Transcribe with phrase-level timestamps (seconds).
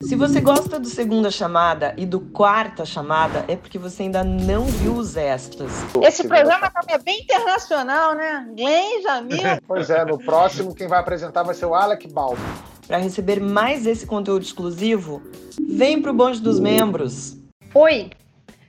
[0.00, 4.64] Se você gosta do Segunda Chamada e do Quarta Chamada, é porque você ainda não
[4.64, 5.72] viu os extras.
[6.00, 8.48] Esse programa também é bem internacional, né?
[8.56, 9.38] Glenn, Jamil.
[9.66, 12.40] Pois é, no próximo quem vai apresentar vai ser o Alec Baldwin.
[12.86, 15.20] Para receber mais esse conteúdo exclusivo,
[15.68, 17.36] vem pro bonde dos membros.
[17.74, 18.10] Oi,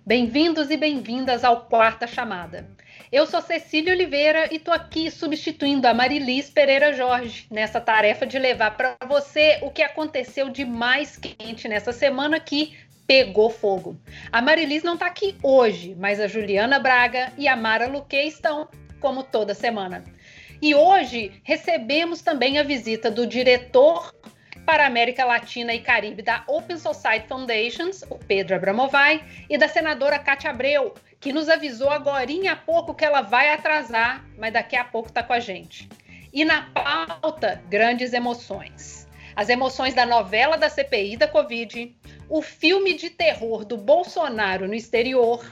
[0.03, 2.67] bem-vindos e bem-vindas ao Quarta Chamada.
[3.11, 8.37] Eu sou Cecília Oliveira e estou aqui substituindo a Marilis Pereira Jorge nessa tarefa de
[8.37, 13.99] levar para você o que aconteceu de mais quente nessa semana que pegou fogo.
[14.31, 18.69] A Marilis não está aqui hoje, mas a Juliana Braga e a Mara Luque estão,
[18.99, 20.03] como toda semana.
[20.61, 24.13] E hoje recebemos também a visita do diretor
[24.69, 29.19] para a América Latina e Caribe da Open Society Foundations, o Pedro Abramovay,
[29.49, 34.23] e da senadora Cátia Abreu, que nos avisou agora há pouco que ela vai atrasar,
[34.37, 35.89] mas daqui a pouco está com a gente.
[36.31, 39.07] E na pauta, grandes emoções.
[39.35, 41.91] As emoções da novela da CPI da Covid,
[42.29, 45.43] o filme de terror do Bolsonaro no exterior,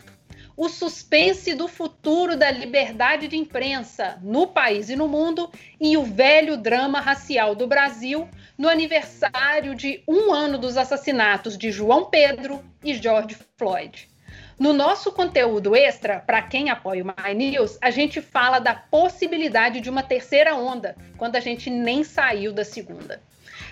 [0.57, 6.03] o suspense do futuro da liberdade de imprensa no país e no mundo e o
[6.03, 8.27] velho drama racial do Brasil
[8.57, 14.09] no aniversário de um ano dos assassinatos de João Pedro e George Floyd.
[14.57, 19.79] No nosso conteúdo extra, para quem apoia o My News, a gente fala da possibilidade
[19.79, 23.21] de uma terceira onda, quando a gente nem saiu da segunda.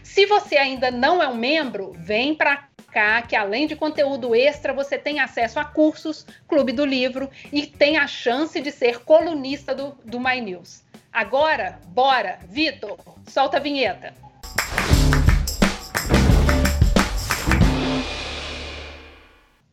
[0.06, 4.72] Se você ainda não é um membro, vem para cá que além de conteúdo extra,
[4.72, 9.74] você tem acesso a cursos, Clube do Livro e tem a chance de ser colunista
[9.74, 10.84] do, do My News.
[11.12, 12.38] Agora, bora!
[12.48, 14.14] Vitor, solta a vinheta.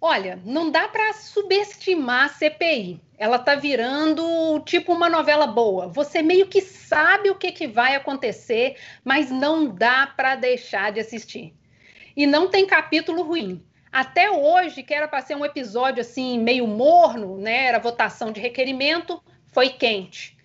[0.05, 3.00] Olha, não dá para subestimar a CPI.
[3.17, 5.86] Ela tá virando tipo uma novela boa.
[5.86, 10.98] Você meio que sabe o que, que vai acontecer, mas não dá para deixar de
[10.98, 11.55] assistir.
[12.17, 13.64] E não tem capítulo ruim.
[13.92, 17.66] Até hoje, que era para ser um episódio assim meio morno, né?
[17.66, 19.22] Era votação de requerimento,
[19.53, 20.37] foi quente.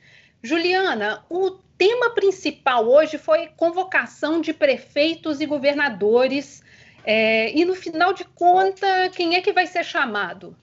[0.44, 6.62] Juliana, o tema principal hoje foi convocação de prefeitos e governadores
[7.10, 10.54] é, e no final de contas, quem é que vai ser chamado?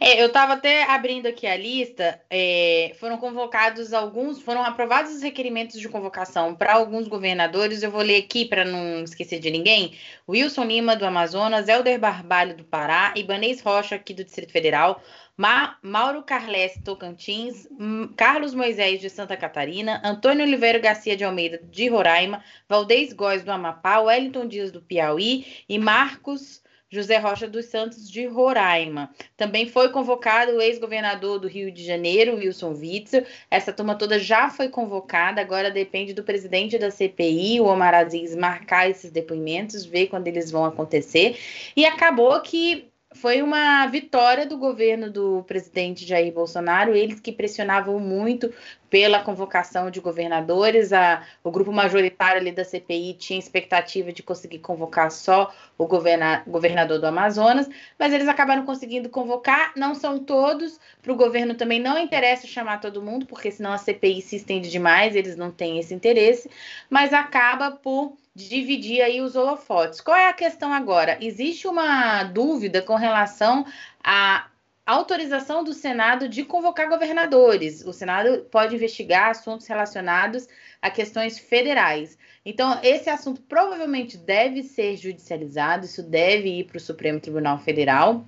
[0.00, 2.18] É, eu estava até abrindo aqui a lista.
[2.30, 7.82] É, foram convocados alguns, foram aprovados os requerimentos de convocação para alguns governadores.
[7.82, 9.94] Eu vou ler aqui para não esquecer de ninguém:
[10.26, 15.02] Wilson Lima, do Amazonas, Helder Barbalho, do Pará, Ibanês Rocha, aqui do Distrito Federal,
[15.38, 17.68] Ma Mauro Carles Tocantins,
[18.16, 23.52] Carlos Moisés de Santa Catarina, Antônio Oliveira Garcia de Almeida de Roraima, Valdez Góes do
[23.52, 26.60] Amapá, Wellington Dias do Piauí e Marcos
[26.90, 29.14] José Rocha dos Santos de Roraima.
[29.36, 33.24] Também foi convocado o ex-governador do Rio de Janeiro, Wilson Witzel.
[33.48, 38.34] Essa turma toda já foi convocada, agora depende do presidente da CPI, o Omar Aziz,
[38.34, 41.38] marcar esses depoimentos, ver quando eles vão acontecer.
[41.76, 47.98] E acabou que foi uma vitória do governo do presidente Jair Bolsonaro, eles que pressionavam
[47.98, 48.52] muito
[48.88, 54.60] pela convocação de governadores, a, o grupo majoritário ali da CPI tinha expectativa de conseguir
[54.60, 57.68] convocar só o governa, governador do Amazonas,
[57.98, 62.80] mas eles acabaram conseguindo convocar, não são todos, para o governo também não interessa chamar
[62.80, 66.48] todo mundo, porque senão a CPI se estende demais, eles não têm esse interesse,
[66.88, 68.16] mas acaba por
[68.46, 70.00] dividir aí os holofotes.
[70.00, 71.18] Qual é a questão agora?
[71.20, 73.66] Existe uma dúvida com relação
[74.02, 74.46] à
[74.86, 77.84] autorização do Senado de convocar governadores.
[77.84, 80.46] O Senado pode investigar assuntos relacionados
[80.80, 82.16] a questões federais.
[82.44, 88.24] Então, esse assunto provavelmente deve ser judicializado, isso deve ir para o Supremo Tribunal Federal.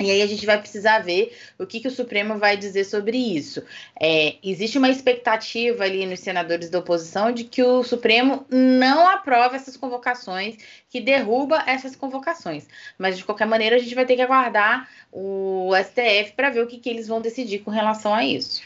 [0.00, 3.18] E aí a gente vai precisar ver o que, que o Supremo vai dizer sobre
[3.18, 3.62] isso.
[4.00, 9.56] É, existe uma expectativa ali nos senadores da oposição de que o Supremo não aprove
[9.56, 10.56] essas convocações,
[10.88, 12.66] que derruba essas convocações.
[12.98, 16.66] Mas de qualquer maneira a gente vai ter que aguardar o STF para ver o
[16.66, 18.62] que, que eles vão decidir com relação a isso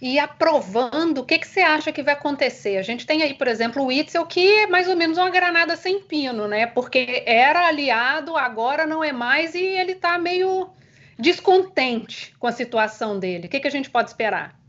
[0.00, 2.76] e aprovando, o que, que você acha que vai acontecer?
[2.76, 5.76] A gente tem aí, por exemplo, o Itzel, que é mais ou menos uma granada
[5.76, 6.66] sem pino, né?
[6.66, 10.70] Porque era aliado, agora não é mais, e ele está meio
[11.18, 13.46] descontente com a situação dele.
[13.46, 14.60] O que, que a gente pode esperar?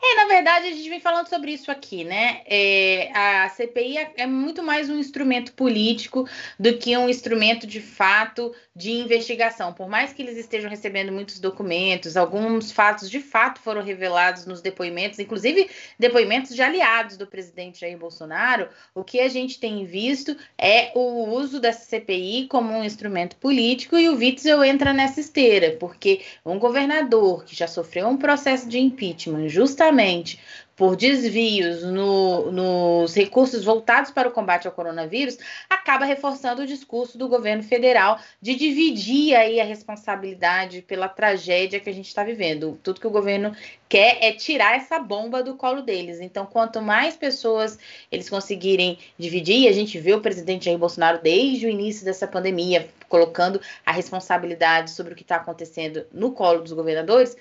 [0.00, 2.42] É, na verdade, a gente vem falando sobre isso aqui, né?
[2.46, 6.26] É, a CPI é, é muito mais um instrumento político
[6.58, 9.72] do que um instrumento de fato de investigação.
[9.72, 14.60] Por mais que eles estejam recebendo muitos documentos, alguns fatos de fato foram revelados nos
[14.60, 20.36] depoimentos, inclusive depoimentos de aliados do presidente Jair Bolsonaro, o que a gente tem visto
[20.56, 25.76] é o uso dessa CPI como um instrumento político e o Witzel entra nessa esteira,
[25.80, 30.38] porque um governador que já sofreu um processo de impeachment justamente
[30.78, 35.36] por desvios no, nos recursos voltados para o combate ao coronavírus,
[35.68, 41.90] acaba reforçando o discurso do governo federal de dividir aí a responsabilidade pela tragédia que
[41.90, 42.78] a gente está vivendo.
[42.80, 43.52] Tudo que o governo
[43.88, 46.20] quer é tirar essa bomba do colo deles.
[46.20, 47.76] Então, quanto mais pessoas
[48.12, 52.88] eles conseguirem dividir, a gente vê o presidente Jair Bolsonaro desde o início dessa pandemia
[53.08, 57.36] colocando a responsabilidade sobre o que está acontecendo no colo dos governadores,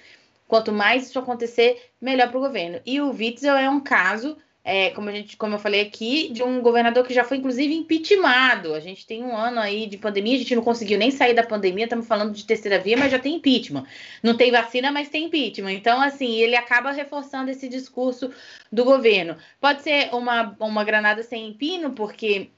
[0.47, 2.79] Quanto mais isso acontecer, melhor para o governo.
[2.85, 6.41] E o Witzel é um caso, é, como, a gente, como eu falei aqui, de
[6.41, 8.73] um governador que já foi, inclusive, impeachmentado.
[8.73, 11.44] A gente tem um ano aí de pandemia, a gente não conseguiu nem sair da
[11.44, 13.85] pandemia, estamos falando de terceira via, mas já tem impeachment.
[14.23, 15.73] Não tem vacina, mas tem impeachment.
[15.73, 18.31] Então, assim, ele acaba reforçando esse discurso
[18.71, 19.38] do governo.
[19.59, 22.51] Pode ser uma, uma granada sem pino, porque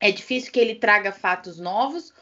[0.00, 2.12] é difícil que ele traga fatos novos,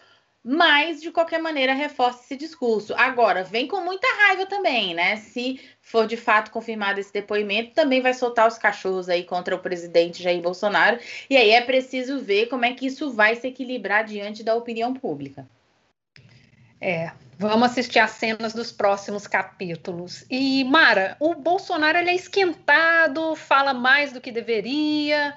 [0.44, 2.94] mas de qualquer maneira reforça esse discurso.
[2.99, 5.17] Agora, vem com muita raiva também, né?
[5.17, 9.58] Se for de fato confirmado esse depoimento, também vai soltar os cachorros aí contra o
[9.58, 10.99] presidente Jair Bolsonaro.
[11.31, 14.93] E aí é preciso ver como é que isso vai se equilibrar diante da opinião
[14.93, 15.49] pública.
[16.79, 20.26] É, vamos assistir às cenas dos próximos capítulos.
[20.31, 25.35] E, Mara, o Bolsonaro ele é esquentado, fala mais do que deveria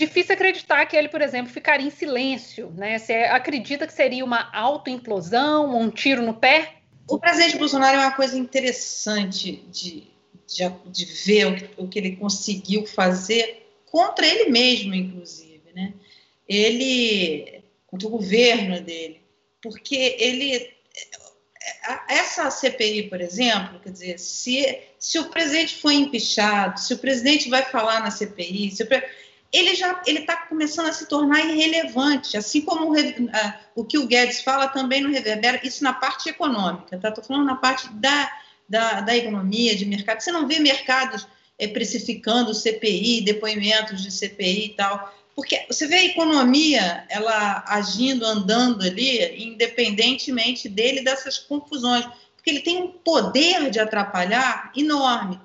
[0.00, 2.72] difícil acreditar que ele, por exemplo, ficaria em silêncio.
[2.76, 2.98] Né?
[2.98, 6.76] Você acredita que seria uma autoimplosão, um tiro no pé?
[7.08, 10.08] O presidente Bolsonaro é uma coisa interessante de,
[10.46, 15.62] de, de ver o, o, que ele conseguiu fazer contra ele mesmo, inclusive.
[15.74, 15.92] Né?
[16.48, 19.20] Ele, contra o governo dele,
[19.62, 20.80] porque ele
[22.08, 27.48] essa CPI, por exemplo, quer dizer, se, se o presidente foi empichado, se o presidente
[27.48, 28.86] vai falar na CPI, se o,
[29.52, 32.96] ele já ele está começando a se tornar irrelevante, assim como o,
[33.74, 37.08] o, que o Guedes fala também no reverbera, isso na parte econômica, tá?
[37.08, 38.30] Estou falando na parte da,
[38.68, 40.20] da, da, economia, de mercado.
[40.20, 41.26] Você não vê mercados
[41.58, 48.24] é, precificando CPI, depoimentos de CPI e tal, porque você vê a economia ela agindo,
[48.24, 52.06] andando ali, independentemente dele dessas confusões,
[52.36, 55.40] porque ele tem um poder de atrapalhar enorme.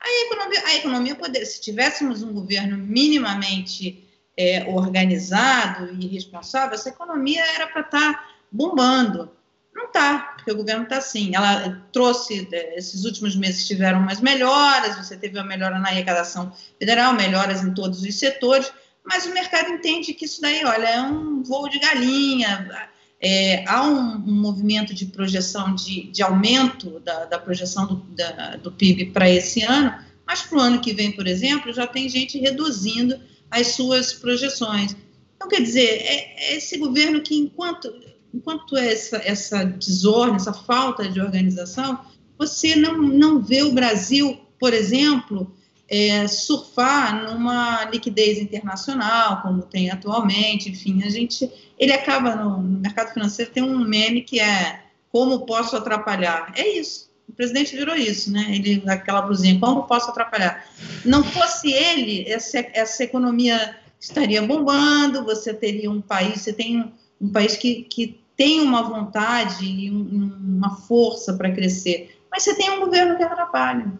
[0.00, 6.88] A economia, a economia poder, se tivéssemos um governo minimamente é, organizado e responsável, essa
[6.88, 9.30] economia era para estar tá bombando.
[9.74, 11.34] Não está, porque o governo está assim.
[11.34, 16.52] Ela trouxe, é, esses últimos meses tiveram umas melhoras, você teve uma melhora na arrecadação
[16.78, 18.72] federal, melhoras em todos os setores,
[19.04, 23.84] mas o mercado entende que isso daí, olha, é um voo de galinha, é, há
[23.84, 29.06] um, um, movimento de projeção de, de aumento da, da projeção do, da, do PIB
[29.06, 29.92] para esse ano,
[30.26, 33.18] mas para o ano que vem, por exemplo, já tem gente reduzindo
[33.50, 34.94] as suas projeções.
[35.34, 37.92] Então, quer dizer, é, é esse governo que, enquanto,
[38.32, 41.98] enquanto essa, essa desordem, essa falta de organização,
[42.38, 45.52] você não, não vê o Brasil, por exemplo,
[45.88, 52.80] é, surfar numa liquidez internacional, como tem atualmente, enfim, a gente, ele acaba no, no,
[52.80, 56.52] mercado financeiro, tem um meme que é como posso atrapalhar?
[56.54, 60.66] É isso, o presidente virou isso, né, ele, aquela blusinha, como posso atrapalhar?
[61.04, 66.92] Não fosse ele, essa, essa economia estaria bombando, você teria um país, você tem um,
[67.18, 72.54] um país que, que tem uma vontade e um, uma força para crescer, mas você
[72.54, 73.90] tem um governo que atrapalha.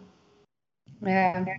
[1.05, 1.57] É.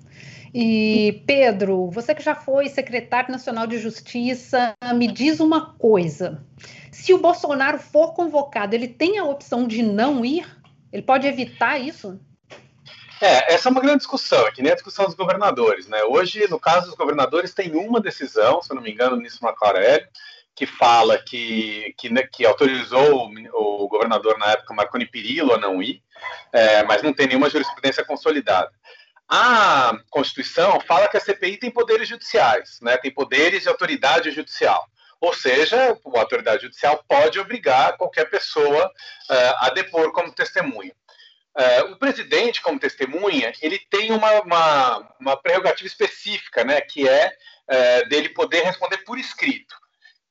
[0.52, 6.44] E Pedro, você que já foi secretário nacional de Justiça, me diz uma coisa:
[6.90, 10.46] se o Bolsonaro for convocado, ele tem a opção de não ir?
[10.92, 12.20] Ele pode evitar isso?
[13.20, 16.02] É, essa é uma grande discussão, é que nem a discussão dos governadores, né?
[16.04, 19.64] Hoje, no caso dos governadores, tem uma decisão, se eu não me engano, nisso Marco
[19.64, 20.08] Aurélio,
[20.54, 25.58] que fala que, que, né, que autorizou o, o, governador na época, Marconi Perillo, a
[25.58, 26.02] não ir,
[26.52, 28.70] é, mas não tem nenhuma jurisprudência consolidada.
[29.32, 32.96] A Constituição fala que a CPI tem poderes judiciais, né?
[32.96, 34.84] tem poderes de autoridade judicial.
[35.20, 40.92] Ou seja, a autoridade judicial pode obrigar qualquer pessoa uh, a depor como testemunha.
[41.56, 47.30] Uh, o presidente, como testemunha, ele tem uma, uma, uma prerrogativa específica, né, que é
[47.30, 49.76] uh, dele poder responder por escrito.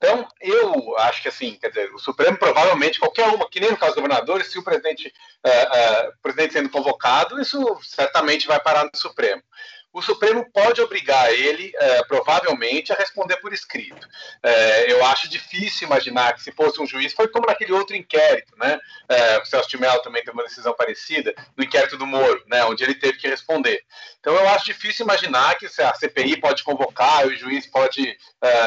[0.01, 3.77] Então, eu acho que assim, quer dizer, o Supremo provavelmente, qualquer uma, que nem no
[3.77, 5.13] caso do governador, se o presidente,
[5.45, 9.43] uh, uh, presidente sendo convocado, isso certamente vai parar no Supremo
[9.91, 14.07] o Supremo pode obrigar ele, é, provavelmente, a responder por escrito.
[14.43, 18.55] É, eu acho difícil imaginar que se fosse um juiz, foi como naquele outro inquérito,
[18.57, 18.79] né?
[19.07, 22.63] É, o Celso de Mello também teve uma decisão parecida, no inquérito do Moro, né?
[22.65, 23.83] onde ele teve que responder.
[24.19, 28.17] Então eu acho difícil imaginar que a CPI pode convocar e o juiz pode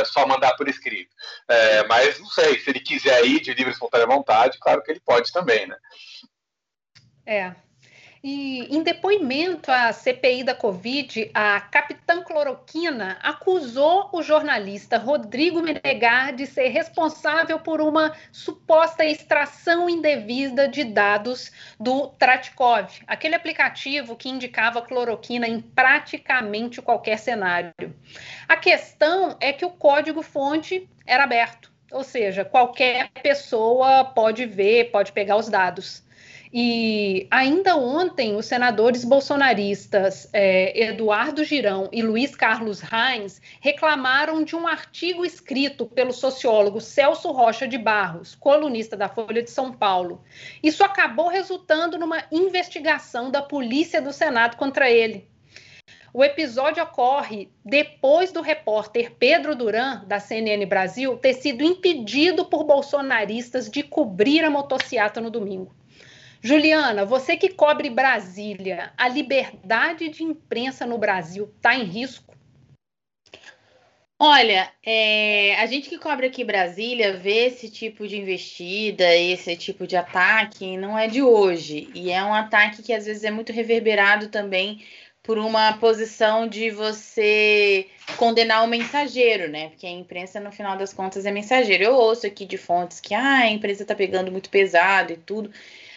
[0.07, 1.15] só mandar por escrito.
[1.89, 5.01] Mas não sei, se ele quiser ir de livre e espontânea vontade, claro que ele
[5.01, 5.77] pode também, né?
[7.27, 7.55] É,
[8.25, 16.33] E em depoimento à CPI da Covid, a capitã cloroquina acusou o jornalista Rodrigo Menegar
[16.33, 21.51] de ser responsável por uma suposta extração indevida de dados
[21.81, 27.73] do Tratkov, aquele aplicativo que indicava cloroquina em praticamente qualquer cenário.
[28.47, 35.11] A questão é que o código-fonte era aberto, ou seja, qualquer pessoa pode ver, pode
[35.11, 36.02] pegar os dados.
[36.55, 44.55] E ainda ontem, os senadores bolsonaristas é, Eduardo Girão e Luiz Carlos Reins reclamaram de
[44.55, 50.23] um artigo escrito pelo sociólogo Celso Rocha de Barros, colunista da Folha de São Paulo.
[50.63, 55.27] Isso acabou resultando numa investigação da Polícia do Senado contra ele.
[56.13, 62.65] O episódio ocorre depois do repórter Pedro Duran, da CNN Brasil, ter sido impedido por
[62.65, 65.75] bolsonaristas de cobrir a motociata no domingo.
[66.45, 72.35] Juliana, você que cobre Brasília, a liberdade de imprensa no Brasil está em risco?
[74.19, 79.87] Olha, é, a gente que cobre aqui Brasília vê esse tipo de investida, esse tipo
[79.87, 81.89] de ataque, não é de hoje.
[81.95, 84.85] E é um ataque que às vezes é muito reverberado também
[85.23, 89.69] por uma posição de você condenar o mensageiro, né?
[89.69, 91.85] Porque a imprensa, no final das contas, é mensageiro.
[91.85, 95.53] Eu ouço aqui de fontes que ah, a imprensa está pegando muito pesado e tudo.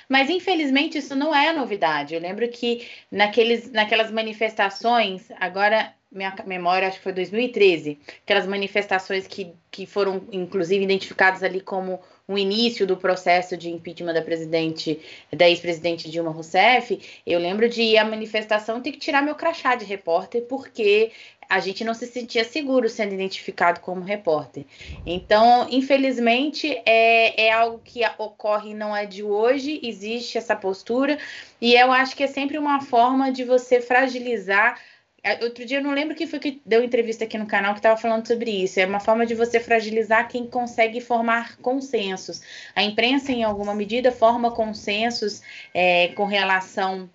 [0.08, 2.14] Mas infelizmente isso não é novidade.
[2.14, 9.28] Eu lembro que naqueles, naquelas manifestações, agora minha memória acho que foi 2013, aquelas manifestações
[9.28, 15.00] que, que foram inclusive identificadas ali como o início do processo de impeachment da presidente,
[15.32, 19.76] da ex-presidente Dilma Rousseff, eu lembro de ir à manifestação ter que tirar meu crachá
[19.76, 21.12] de repórter, porque
[21.50, 24.66] a gente não se sentia seguro sendo identificado como repórter.
[25.06, 31.18] Então, infelizmente, é, é algo que ocorre não é de hoje, existe essa postura,
[31.62, 34.80] e eu acho que é sempre uma forma de você fragilizar
[35.26, 37.80] é, outro dia eu não lembro quem foi que deu entrevista aqui no canal que
[37.80, 38.80] estava falando sobre isso.
[38.80, 42.44] É uma forma de você fragilizar quem consegue formar consensos.
[42.76, 45.42] A imprensa, em alguma medida, forma consensos
[45.74, 47.10] é, com relação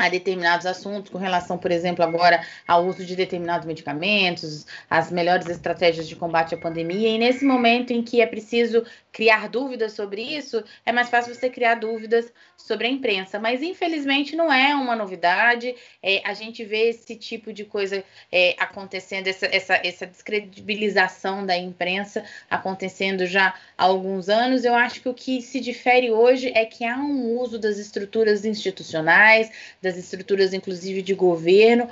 [0.00, 5.46] a determinados assuntos, com relação, por exemplo, agora ao uso de determinados medicamentos, as melhores
[5.46, 7.08] estratégias de combate à pandemia.
[7.08, 11.50] E nesse momento em que é preciso criar dúvidas sobre isso, é mais fácil você
[11.50, 13.38] criar dúvidas sobre a imprensa.
[13.38, 15.74] Mas infelizmente não é uma novidade.
[16.02, 21.56] É, a gente vê esse tipo de coisa é, acontecendo, essa, essa, essa descredibilização da
[21.56, 24.64] imprensa acontecendo já há alguns anos.
[24.64, 28.44] Eu acho que o que se difere hoje é que há um uso das estruturas
[28.44, 29.50] institucionais,
[29.82, 31.88] das das estruturas, inclusive de governo,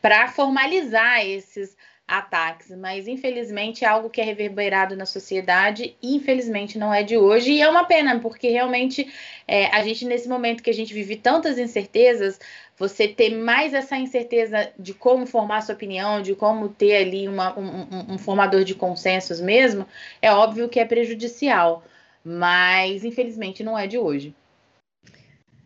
[0.00, 1.76] para formalizar esses
[2.08, 5.96] ataques, mas infelizmente é algo que é reverberado na sociedade.
[6.02, 7.52] E infelizmente não é de hoje.
[7.52, 9.10] E é uma pena porque realmente
[9.46, 12.38] é, a gente nesse momento que a gente vive tantas incertezas,
[12.76, 17.58] você ter mais essa incerteza de como formar sua opinião, de como ter ali uma,
[17.58, 19.86] um, um formador de consensos mesmo,
[20.20, 21.84] é óbvio que é prejudicial,
[22.24, 24.34] mas infelizmente não é de hoje.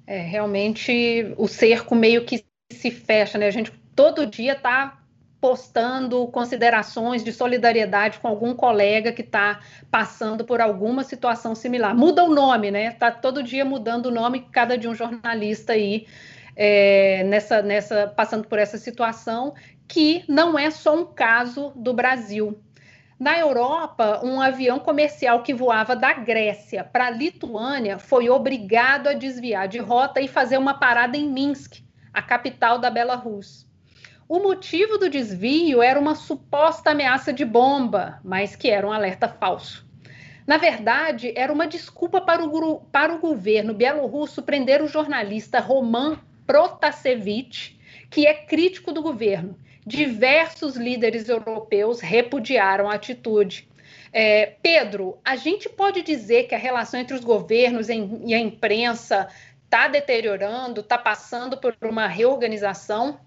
[0.06, 3.46] É, realmente o cerco meio que se fecha, né?
[3.46, 5.02] A gente todo dia está
[5.40, 9.60] postando considerações de solidariedade com algum colega que está
[9.90, 11.94] passando por alguma situação similar.
[11.94, 12.86] Muda o nome, né?
[12.86, 16.06] Está todo dia mudando o nome cada de um jornalista aí
[16.56, 19.54] é, nessa, nessa passando por essa situação
[19.86, 22.58] que não é só um caso do Brasil.
[23.18, 29.14] Na Europa, um avião comercial que voava da Grécia para a Lituânia foi obrigado a
[29.14, 31.82] desviar de rota e fazer uma parada em Minsk,
[32.12, 33.66] a capital da Belarus.
[34.28, 39.28] O motivo do desvio era uma suposta ameaça de bomba, mas que era um alerta
[39.28, 39.88] falso.
[40.46, 46.18] Na verdade, era uma desculpa para o, para o governo bielorrusso prender o jornalista Roman
[46.46, 47.80] Protasevich,
[48.11, 49.56] que é crítico do governo
[49.87, 53.69] diversos líderes europeus repudiaram a atitude.
[54.12, 59.28] É, Pedro, a gente pode dizer que a relação entre os governos e a imprensa
[59.64, 63.21] está deteriorando, está passando por uma reorganização?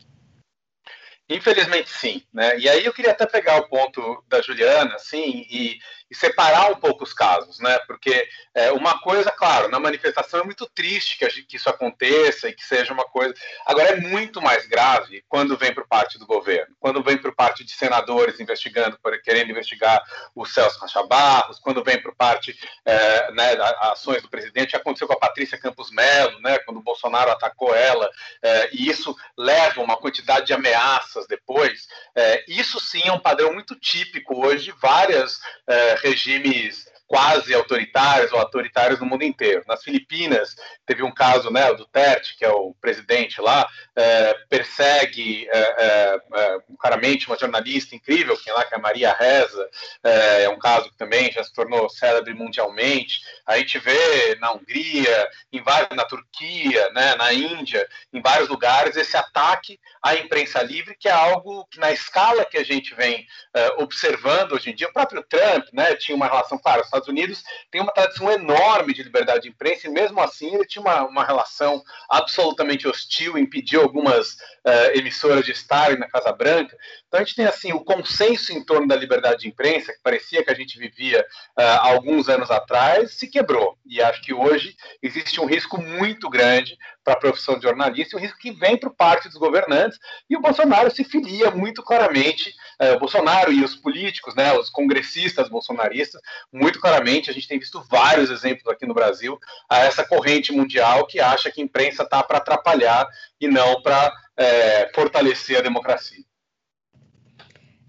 [1.30, 2.24] Infelizmente, sim.
[2.34, 2.58] Né?
[2.60, 6.76] E aí eu queria até pegar o ponto da Juliana, assim, e e separar um
[6.76, 7.78] pouco os casos, né?
[7.88, 12.50] Porque é, uma coisa, claro, na manifestação é muito triste que, gente, que, isso aconteça
[12.50, 13.34] e que seja uma coisa.
[13.66, 17.64] Agora é muito mais grave quando vem por parte do governo, quando vem por parte
[17.64, 20.02] de senadores investigando, querendo investigar
[20.34, 25.14] o Celso Racha Barros, quando vem por parte é, né, ações do presidente, aconteceu com
[25.14, 26.58] a Patrícia Campos Melo, né?
[26.60, 28.10] Quando o Bolsonaro atacou ela,
[28.42, 31.88] é, e isso leva uma quantidade de ameaças depois.
[32.16, 38.32] É, isso sim é um padrão muito típico hoje de várias é, regimes quase autoritários
[38.32, 39.64] ou autoritários no mundo inteiro.
[39.68, 45.50] Nas Filipinas, teve um caso, né, o Duterte, que é o presidente lá, é, persegue
[45.50, 49.70] é, é, é claramente uma jornalista incrível, que é lá, que é a Maria Reza,
[50.04, 53.22] é, é, um caso que também já se tornou célebre mundialmente.
[53.44, 58.96] A gente vê na Hungria, em vários, na Turquia, né, na Índia, em vários lugares,
[58.96, 63.26] esse ataque à imprensa livre, que é algo que, na escala que a gente vem
[63.78, 67.82] observando hoje em dia, o próprio Trump né, tinha uma relação, claro, Estados Unidos tem
[67.82, 71.84] uma tradição enorme de liberdade de imprensa, e mesmo assim ele tinha uma, uma relação
[72.10, 76.78] absolutamente hostil, impediu algumas uh, emissoras de estarem na Casa Branca.
[77.10, 80.44] Então a gente tem assim o consenso em torno da liberdade de imprensa, que parecia
[80.44, 81.26] que a gente vivia
[81.58, 83.76] uh, alguns anos atrás, se quebrou.
[83.84, 88.20] E acho que hoje existe um risco muito grande para a profissão de jornalista, um
[88.20, 89.98] risco que vem por parte dos governantes,
[90.30, 95.50] e o Bolsonaro se filia muito claramente, uh, Bolsonaro e os políticos, né, os congressistas
[95.50, 96.22] bolsonaristas,
[96.54, 101.08] muito claramente, a gente tem visto vários exemplos aqui no Brasil, a essa corrente mundial
[101.08, 103.08] que acha que a imprensa está para atrapalhar
[103.42, 106.29] e não para é, fortalecer a democracia.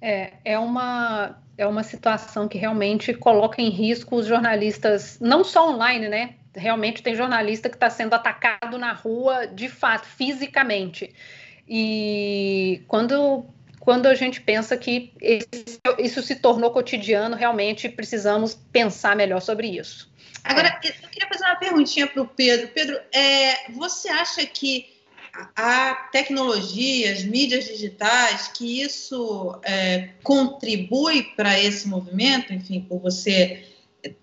[0.01, 5.71] É, é uma, é uma situação que realmente coloca em risco os jornalistas, não só
[5.71, 6.35] online, né?
[6.55, 11.15] Realmente tem jornalista que está sendo atacado na rua, de fato, fisicamente.
[11.69, 13.45] E quando,
[13.79, 15.13] quando a gente pensa que
[15.99, 20.11] isso se tornou cotidiano, realmente precisamos pensar melhor sobre isso.
[20.43, 20.89] Agora, é.
[20.89, 22.69] eu queria fazer uma perguntinha para o Pedro.
[22.69, 24.90] Pedro, é, você acha que
[25.57, 33.65] a tecnologia, as mídias digitais, que isso é, contribui para esse movimento, enfim, por você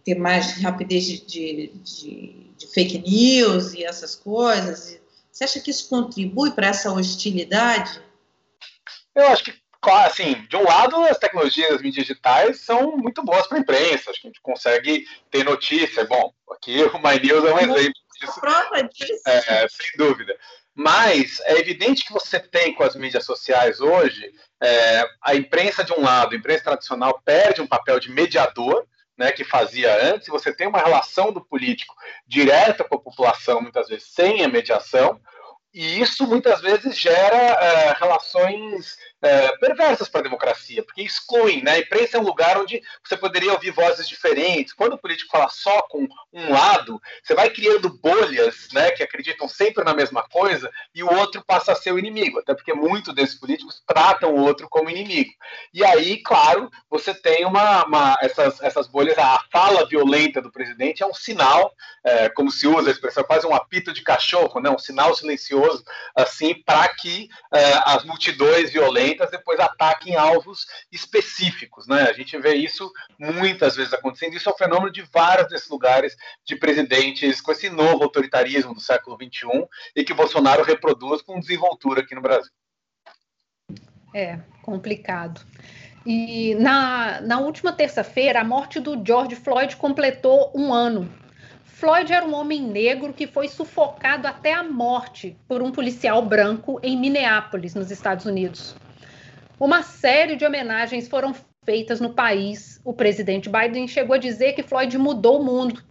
[0.03, 4.99] ter mais rapidez de, de, de, de fake news e essas coisas?
[5.31, 8.01] Você acha que isso contribui para essa hostilidade?
[9.13, 13.45] Eu acho que, assim, de um lado, as tecnologias, as mídias digitais são muito boas
[13.47, 16.05] para a imprensa, acho que a gente consegue ter notícia.
[16.05, 18.39] Bom, aqui o My News é um exemplo disso.
[18.39, 19.21] Prova disso.
[19.27, 20.37] É, sem dúvida.
[20.79, 24.31] Mas é evidente que você tem com as mídias sociais hoje,
[24.61, 28.85] é, a imprensa de um lado, a imprensa tradicional perde um papel de mediador,
[29.17, 31.95] né, que fazia antes, você tem uma relação do político
[32.27, 35.19] direta com a população, muitas vezes sem a mediação,
[35.73, 41.71] e isso muitas vezes gera é, relações é, perversas para a democracia, porque excluem, né?
[41.71, 44.73] A imprensa é um lugar onde você poderia ouvir vozes diferentes.
[44.73, 49.47] Quando o político fala só com um lado, você vai criando bolhas, né, que acreditam
[49.47, 53.13] sempre na mesma coisa, e o outro passa a ser o inimigo, até porque muitos
[53.15, 55.31] desses políticos tratam o outro como inimigo.
[55.73, 61.01] E aí, claro, você tem uma, uma essas, essas bolhas, a fala violenta do presidente
[61.01, 61.73] é um sinal,
[62.05, 65.83] é, como se usa a expressão, quase um apito de cachorro, né, um sinal silencioso,
[66.15, 71.87] assim, para que é, as multidões violentas depois ataquem alvos específicos.
[71.87, 72.01] Né?
[72.03, 74.35] A gente vê isso muitas vezes acontecendo.
[74.35, 78.81] Isso é um fenômeno de vários desses lugares de presidentes com esse novo autoritarismo do
[78.81, 82.51] século XXI e que Bolsonaro reproduz com desenvoltura aqui no Brasil.
[84.13, 85.41] É, complicado.
[86.05, 91.11] E na, na última terça-feira, a morte do George Floyd completou um ano.
[91.65, 96.79] Floyd era um homem negro que foi sufocado até a morte por um policial branco
[96.81, 98.75] em Minneapolis, nos Estados Unidos.
[99.59, 101.33] Uma série de homenagens foram
[101.65, 102.79] feitas no país.
[102.85, 105.83] O presidente Biden chegou a dizer que Floyd mudou o mundo.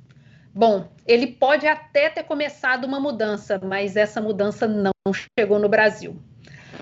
[0.55, 6.17] Bom, ele pode até ter começado uma mudança, mas essa mudança não chegou no Brasil.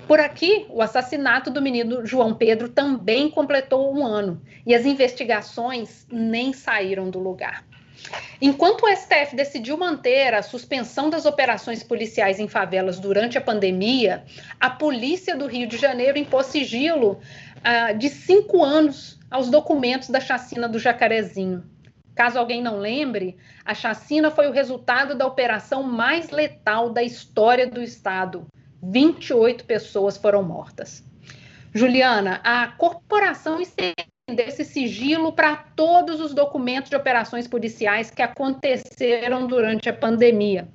[0.07, 6.07] Por aqui, o assassinato do menino João Pedro também completou um ano e as investigações
[6.11, 7.65] nem saíram do lugar.
[8.41, 14.25] Enquanto o STF decidiu manter a suspensão das operações policiais em favelas durante a pandemia,
[14.61, 17.21] a polícia do Rio de Janeiro impôs sigilo
[17.59, 21.65] uh, de cinco anos aos documentos da chacina do Jacarezinho.
[22.15, 27.67] Caso alguém não lembre, a chacina foi o resultado da operação mais letal da história
[27.67, 28.47] do Estado.
[28.83, 31.03] 28 pessoas foram mortas.
[31.73, 33.61] Juliana, a corporação
[34.33, 40.67] desse sigilo para todos os documentos de operações policiais que aconteceram durante a pandemia.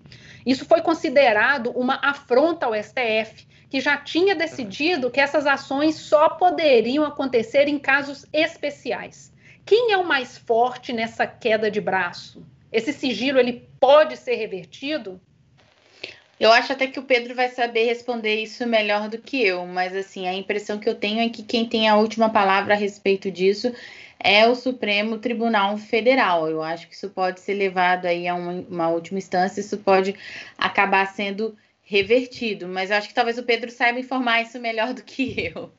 [0.45, 6.29] Isso foi considerado uma afronta ao STF, que já tinha decidido que essas ações só
[6.29, 9.33] poderiam acontecer em casos especiais.
[9.65, 12.45] Quem é o mais forte nessa queda de braço?
[12.71, 15.19] Esse sigilo ele pode ser revertido?
[16.39, 19.93] Eu acho até que o Pedro vai saber responder isso melhor do que eu, mas
[19.93, 23.29] assim, a impressão que eu tenho é que quem tem a última palavra a respeito
[23.29, 23.75] disso
[24.17, 26.49] é o Supremo Tribunal Federal.
[26.49, 30.15] Eu acho que isso pode ser levado aí a uma, uma última instância, isso pode
[30.57, 35.03] acabar sendo revertido, mas eu acho que talvez o Pedro saiba informar isso melhor do
[35.03, 35.73] que eu.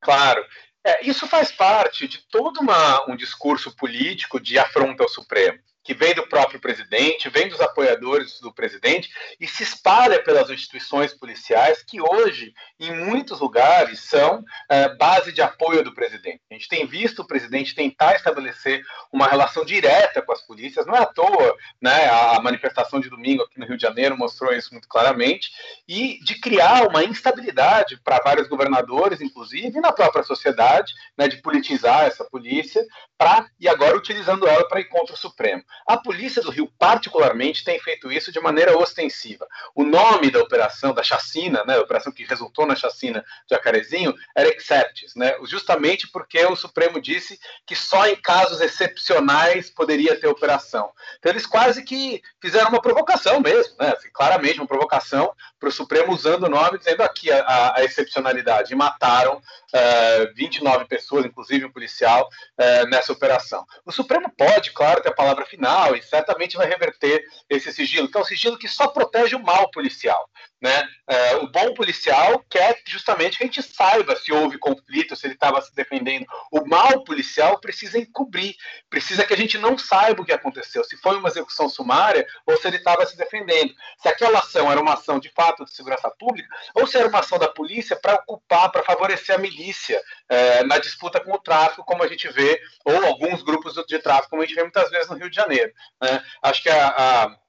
[0.00, 0.42] Claro.
[0.82, 5.94] É, isso faz parte de todo uma, um discurso político de afronta ao Supremo que
[5.94, 11.82] vem do próprio presidente, vem dos apoiadores do presidente e se espalha pelas instituições policiais
[11.82, 16.40] que hoje, em muitos lugares, são é, base de apoio do presidente.
[16.50, 20.94] A gente tem visto o presidente tentar estabelecer uma relação direta com as polícias, não
[20.94, 22.08] é à toa, né?
[22.08, 25.50] A manifestação de domingo aqui no Rio de Janeiro mostrou isso muito claramente,
[25.86, 31.42] e de criar uma instabilidade para vários governadores, inclusive, e na própria sociedade, né, de
[31.42, 32.84] politizar essa polícia,
[33.18, 35.62] pra, e agora utilizando ela para ir contra o Supremo.
[35.86, 39.46] A polícia do Rio, particularmente, tem feito isso de maneira ostensiva.
[39.74, 44.14] O nome da operação, da chacina, né, a operação que resultou na chacina de Jacarezinho,
[44.34, 50.26] era Exceptis, né, justamente porque o Supremo disse que só em casos excepcionais poderia ter
[50.26, 50.90] operação.
[51.18, 55.72] Então, eles quase que fizeram uma provocação mesmo, né, assim, claramente uma provocação para o
[55.72, 58.72] Supremo usando o nome, dizendo aqui a, a, a excepcionalidade.
[58.72, 59.40] E mataram uh,
[59.72, 63.64] eh, 29 pessoas, inclusive um policial, uh, nessa operação.
[63.84, 65.63] O Supremo pode, claro, ter a palavra final
[65.96, 69.70] e certamente vai reverter esse sigilo, que é um sigilo que só protege o mal
[69.70, 70.28] policial.
[70.64, 70.88] Né?
[71.06, 75.34] É, o bom policial quer justamente que a gente saiba se houve conflito, se ele
[75.34, 76.24] estava se defendendo.
[76.50, 78.56] O mal policial precisa encobrir,
[78.88, 82.56] precisa que a gente não saiba o que aconteceu, se foi uma execução sumária ou
[82.56, 83.74] se ele estava se defendendo.
[83.98, 87.18] Se aquela ação era uma ação de fato de segurança pública ou se era uma
[87.18, 90.00] ação da polícia para ocupar, para favorecer a milícia
[90.30, 94.30] é, na disputa com o tráfico, como a gente vê, ou alguns grupos de tráfico,
[94.30, 95.74] como a gente vê muitas vezes no Rio de Janeiro.
[96.00, 96.24] Né?
[96.42, 97.43] Acho que a, a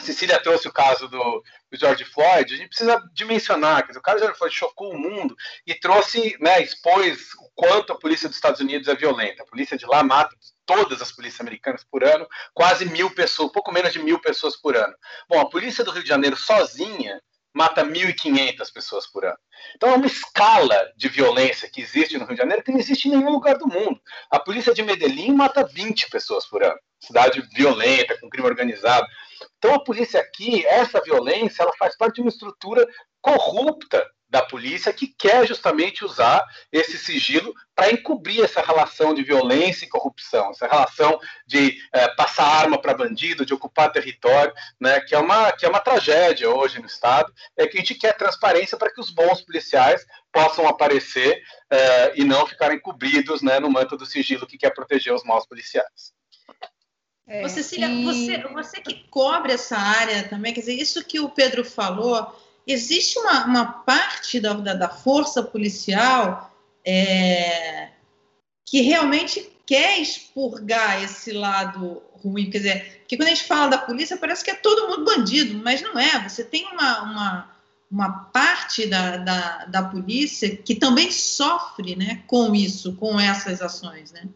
[0.00, 4.18] Cecília trouxe o caso do, do, George Floyd, a gente precisa dimensionar, dizer, o caso
[4.18, 8.36] do George Floyd chocou o mundo e trouxe, né, expôs o quanto a polícia dos
[8.36, 9.42] Estados Unidos é violenta.
[9.42, 13.72] A polícia de lá mata todas as polícias americanas por ano, quase mil pessoas, pouco
[13.72, 14.94] menos de mil pessoas por ano.
[15.28, 17.20] Bom, a polícia do Rio de Janeiro sozinha
[17.52, 19.38] mata 1.500 pessoas por ano.
[19.76, 23.08] Então é uma escala de violência que existe no Rio de Janeiro que não existe
[23.08, 24.00] em nenhum lugar do mundo.
[24.30, 26.78] A polícia de Medellín mata 20 pessoas por ano.
[27.00, 29.06] Cidade violenta, com crime organizado.
[29.58, 32.86] Então a polícia aqui, essa violência, ela faz parte de uma estrutura
[33.20, 36.42] corrupta da polícia que quer justamente usar
[36.72, 42.46] esse sigilo para encobrir essa relação de violência e corrupção, essa relação de é, passar
[42.46, 46.80] arma para bandido, de ocupar território, né, que é uma que é uma tragédia hoje
[46.80, 51.42] no estado, é que a gente quer transparência para que os bons policiais possam aparecer
[51.70, 55.46] é, e não ficarem cobridos né, no manto do sigilo que quer proteger os maus
[55.46, 56.14] policiais.
[57.26, 58.02] É, Cecília, e...
[58.02, 62.34] você, você que cobre essa área também, quer dizer, isso que o Pedro falou
[62.66, 67.88] existe uma, uma parte da, da, da força policial é,
[68.64, 72.50] que realmente quer expurgar esse lado ruim.
[72.50, 75.60] Quer dizer, porque quando a gente fala da polícia, parece que é todo mundo bandido,
[75.62, 76.28] mas não é.
[76.28, 77.50] Você tem uma, uma,
[77.90, 84.12] uma parte da, da, da polícia que também sofre né, com isso, com essas ações,
[84.12, 84.28] né?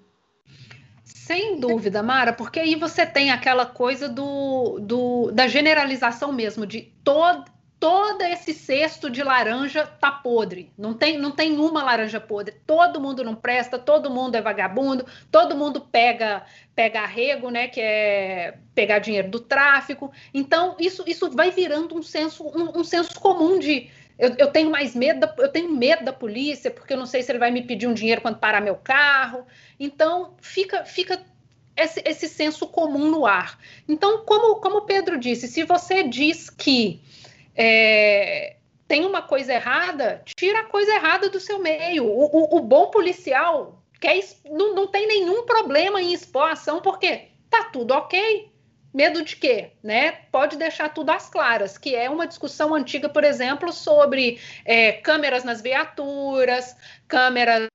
[1.05, 6.83] Sem dúvida, Mara, porque aí você tem aquela coisa do, do da generalização mesmo, de
[7.03, 10.73] todo, todo esse cesto de laranja tá podre.
[10.79, 12.55] Não tem, não tem uma laranja podre.
[12.67, 17.81] Todo mundo não presta, todo mundo é vagabundo, todo mundo pega pega arrego, né, que
[17.81, 20.13] é pegar dinheiro do tráfico.
[20.35, 24.71] Então, isso, isso vai virando um senso, um, um senso comum de eu, eu, tenho
[24.71, 27.51] mais medo, da, eu tenho medo da polícia, porque eu não sei se ele vai
[27.51, 29.47] me pedir um dinheiro quando parar meu carro.
[29.81, 31.23] Então, fica, fica
[31.77, 33.59] esse, esse senso comum no ar.
[33.87, 37.01] Então, como, como o Pedro disse, se você diz que
[37.57, 42.05] é, tem uma coisa errada, tira a coisa errada do seu meio.
[42.05, 46.81] O, o, o bom policial quer, não, não tem nenhum problema em expor a ação,
[46.81, 48.53] porque tá tudo ok.
[48.95, 49.73] Medo de quê?
[49.83, 50.13] Né?
[50.33, 55.45] Pode deixar tudo às claras, que é uma discussão antiga, por exemplo, sobre é, câmeras
[55.45, 56.75] nas viaturas,
[57.07, 57.69] câmeras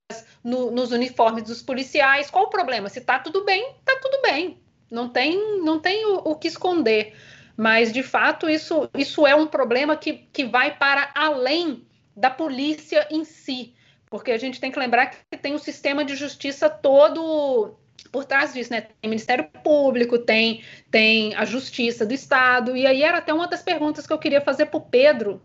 [0.43, 2.31] no, nos uniformes dos policiais.
[2.31, 2.89] Qual o problema?
[2.89, 4.59] Se tá tudo bem, tá tudo bem.
[4.89, 7.15] Não tem, não tem o, o que esconder.
[7.61, 11.85] Mas, de fato, isso, isso é um problema que, que vai para além
[12.17, 13.75] da polícia em si,
[14.09, 17.77] porque a gente tem que lembrar que tem um sistema de justiça todo
[18.11, 18.81] por trás disso, né?
[18.81, 23.61] Tem Ministério Público, tem, tem a Justiça do Estado, e aí era até uma das
[23.61, 25.39] perguntas que eu queria fazer para o Pedro,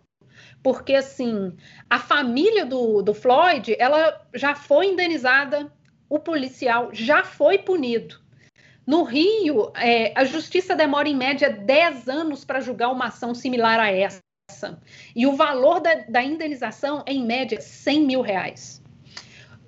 [0.63, 1.55] porque assim,
[1.91, 5.71] a família do, do Floyd, ela já foi indenizada,
[6.09, 8.25] o policial já foi punido.
[8.87, 13.81] No Rio, é, a justiça demora em média 10 anos para julgar uma ação similar
[13.81, 14.21] a essa.
[15.15, 18.81] E o valor da, da indenização é, em média, 100 mil reais.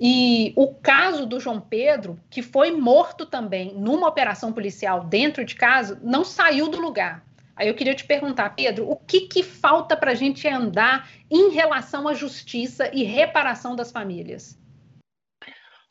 [0.01, 5.57] E o caso do João Pedro, que foi morto também numa operação policial dentro de
[5.57, 7.25] casa, não saiu do lugar.
[7.57, 11.51] Aí eu queria te perguntar, Pedro, o que, que falta para a gente andar em
[11.51, 14.57] relação à justiça e reparação das famílias?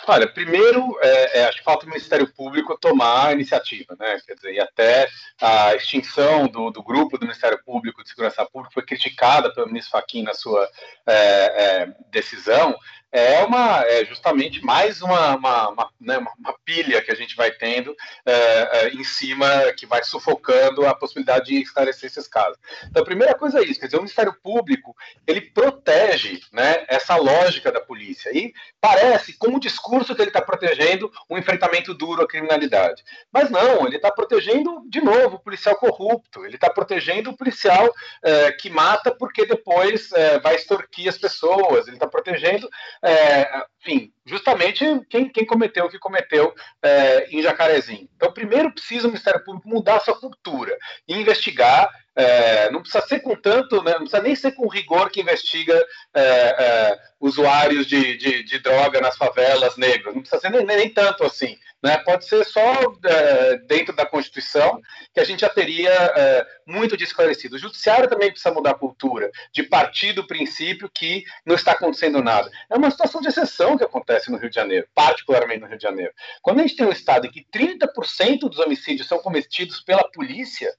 [0.05, 4.19] Olha, primeiro, é, é, acho que falta o Ministério Público tomar a iniciativa, né?
[4.25, 5.09] Quer dizer, e até
[5.41, 9.91] a extinção do, do grupo do Ministério Público de Segurança Pública foi criticada pelo ministro
[9.91, 10.69] Fachin na sua
[11.05, 12.77] é, é decisão,
[13.11, 17.51] é uma é justamente mais uma, uma, uma, né, uma, pilha que a gente vai
[17.51, 22.57] tendo é, é, em cima que vai sufocando a possibilidade de esclarecer esses casos.
[22.89, 27.15] Então, a primeira coisa é isso, quer dizer, o Ministério Público ele protege né, essa
[27.15, 28.29] lógica da polícia.
[28.35, 33.49] E parece, com o discurso que ele está protegendo um enfrentamento duro à criminalidade, mas
[33.49, 37.89] não, ele está protegendo de novo o policial corrupto, ele está protegendo o policial
[38.23, 42.69] é, que mata porque depois é, vai extorquir as pessoas, ele está protegendo
[43.03, 48.07] é, enfim, justamente quem, quem, cometeu o que cometeu é, em Jacarezinho.
[48.15, 50.75] Então, primeiro precisa o Ministério Público mudar sua cultura
[51.07, 51.89] e investigar.
[52.17, 55.85] É, não precisa ser com tanto, né, não precisa nem ser com rigor que investiga
[56.15, 60.89] é, é usuários de, de, de, droga nas favelas negras, não precisa ser nem, nem
[60.89, 61.57] tanto assim.
[61.81, 61.97] Né?
[61.99, 62.61] Pode ser só
[63.05, 64.81] é, dentro da Constituição
[65.13, 67.55] que a gente já teria é, muito desclarecido.
[67.55, 72.21] O Judiciário também precisa mudar a cultura, de partir do princípio que não está acontecendo
[72.21, 72.49] nada.
[72.69, 75.83] É uma situação de exceção que acontece no Rio de Janeiro, particularmente no Rio de
[75.83, 76.13] Janeiro.
[76.41, 80.71] Quando a gente tem um estado em que 30% dos homicídios são cometidos pela polícia,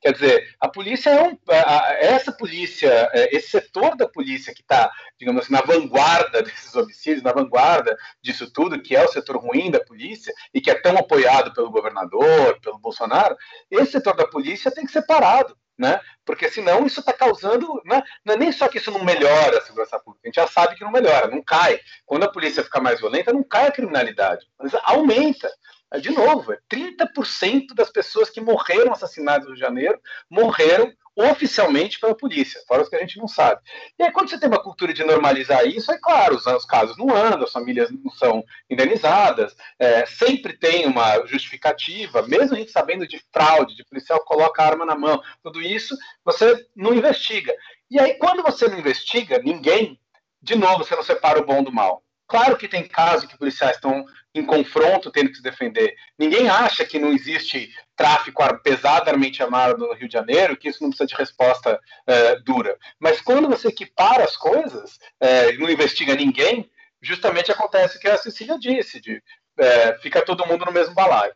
[0.00, 4.62] Quer dizer, a polícia é um, a, essa polícia, é, esse setor da polícia que
[4.62, 9.36] está, digamos assim, na vanguarda desses homicídios, na vanguarda disso tudo, que é o setor
[9.36, 13.36] ruim da polícia e que é tão apoiado pelo governador, pelo Bolsonaro,
[13.70, 15.56] esse setor da polícia tem que ser parado.
[15.78, 15.98] Né?
[16.26, 17.80] Porque senão isso está causando.
[17.86, 18.02] Né?
[18.22, 20.76] Não é nem só que isso não melhora a segurança pública, a gente já sabe
[20.76, 21.80] que não melhora, não cai.
[22.04, 25.50] Quando a polícia fica mais violenta, não cai a criminalidade, mas aumenta.
[25.98, 32.14] De novo, 30% das pessoas que morreram assassinadas no Rio de Janeiro morreram oficialmente pela
[32.14, 33.60] polícia, fora os que a gente não sabe.
[33.98, 36.96] E aí, quando você tem uma cultura de normalizar isso, é claro, os, os casos
[36.96, 42.70] não andam, as famílias não são indenizadas, é, sempre tem uma justificativa, mesmo a gente
[42.70, 47.52] sabendo de fraude, de policial coloca a arma na mão, tudo isso, você não investiga.
[47.90, 49.98] E aí, quando você não investiga ninguém,
[50.40, 52.02] de novo, você não separa o bom do mal.
[52.26, 55.94] Claro que tem casos que policiais estão em confronto, tendo que se defender.
[56.18, 60.90] Ninguém acha que não existe tráfico pesadamente armado no Rio de Janeiro, que isso não
[60.90, 62.76] precisa de resposta é, dura.
[62.98, 66.70] Mas quando você equipara as coisas é, não investiga ninguém,
[67.02, 69.22] justamente acontece o que a Cecília disse, de,
[69.58, 71.34] é, fica todo mundo no mesmo balaio.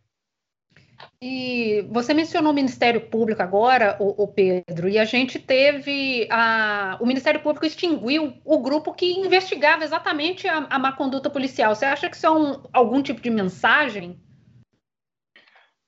[1.21, 6.99] E você mencionou o Ministério Público agora, o, o Pedro, e a gente teve a,
[7.01, 11.75] o Ministério Público extinguiu o grupo que investigava exatamente a, a má conduta policial.
[11.75, 14.21] Você acha que isso é um, algum tipo de mensagem?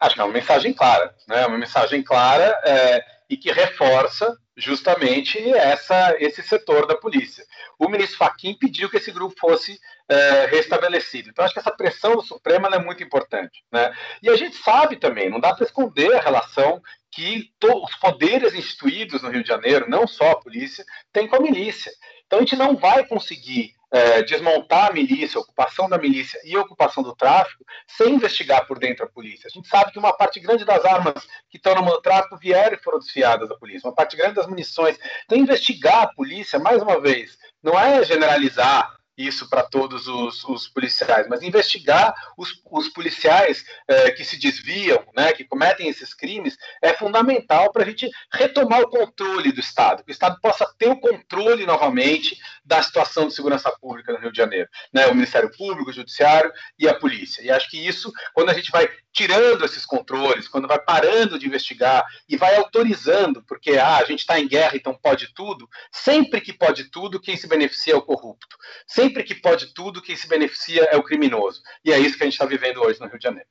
[0.00, 1.46] Acho que é uma mensagem clara, né?
[1.46, 7.44] Uma mensagem clara é, e que reforça justamente essa, esse setor da polícia.
[7.78, 11.30] O ministro Fachin pediu que esse grupo fosse é, restabelecido.
[11.30, 13.64] Então, acho que essa pressão do Supremo é muito importante.
[13.70, 13.94] Né?
[14.22, 19.22] E a gente sabe também, não dá para esconder a relação que os poderes instituídos
[19.22, 21.90] no Rio de Janeiro, não só a polícia, têm com a milícia.
[22.26, 26.54] Então, a gente não vai conseguir é, desmontar a milícia, a ocupação da milícia e
[26.56, 29.46] a ocupação do tráfico sem investigar por dentro a polícia.
[29.46, 31.14] A gente sabe que uma parte grande das armas
[31.48, 34.46] que estão no do tráfico vieram e foram desfiadas da polícia, uma parte grande das
[34.46, 34.98] munições.
[35.24, 40.68] Então, investigar a polícia, mais uma vez, não é generalizar isso para todos os, os,
[40.68, 46.56] policiais, mas investigar os, os policiais é, que se desviam, né, que cometem esses crimes,
[46.82, 50.88] é fundamental para a gente retomar o controle do Estado, que o Estado possa ter
[50.88, 55.50] o controle novamente da situação de segurança pública no Rio de Janeiro, né, o Ministério
[55.56, 57.42] Público, o Judiciário e a polícia.
[57.42, 61.46] E acho que isso, quando a gente vai tirando esses controles, quando vai parando de
[61.46, 66.38] investigar e vai autorizando, porque ah, a gente está em guerra, então pode tudo, sempre
[66.38, 68.58] que pode tudo, quem se beneficia é o corrupto.
[68.86, 71.62] Sempre que pode tudo, quem se beneficia é o criminoso.
[71.82, 73.48] E é isso que a gente está vivendo hoje no Rio de Janeiro.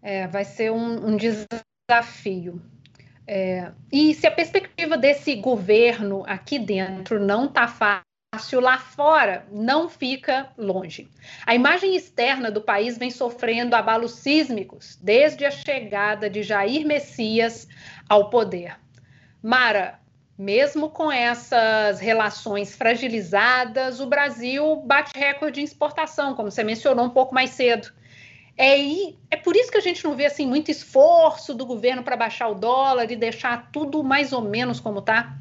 [0.00, 2.62] É, vai ser um, um desafio.
[3.26, 9.46] É, e se a perspectiva desse governo aqui dentro não está fácil, fácil lá fora
[9.50, 11.08] não fica longe.
[11.46, 17.66] A imagem externa do país vem sofrendo abalos sísmicos desde a chegada de Jair Messias
[18.08, 18.76] ao poder.
[19.42, 19.98] Mara,
[20.38, 27.10] mesmo com essas relações fragilizadas, o Brasil bate recorde em exportação, como você mencionou um
[27.10, 27.90] pouco mais cedo.
[28.58, 28.76] É,
[29.30, 32.48] é por isso que a gente não vê assim muito esforço do governo para baixar
[32.48, 35.34] o dólar e deixar tudo mais ou menos como está.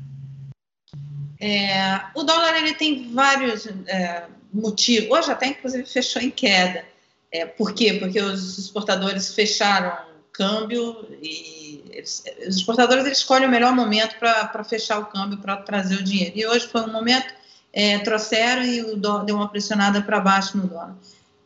[1.39, 5.09] É, o dólar ele tem vários é, motivos.
[5.09, 6.83] Hoje até inclusive fechou em queda.
[7.31, 7.93] É, por quê?
[7.93, 14.63] Porque os exportadores fecharam câmbio e eles, os exportadores eles escolhem o melhor momento para
[14.63, 16.33] fechar o câmbio para trazer o dinheiro.
[16.35, 17.33] E hoje foi um momento
[17.73, 20.95] é, trouxeram e o dólar deu uma pressionada para baixo no dólar.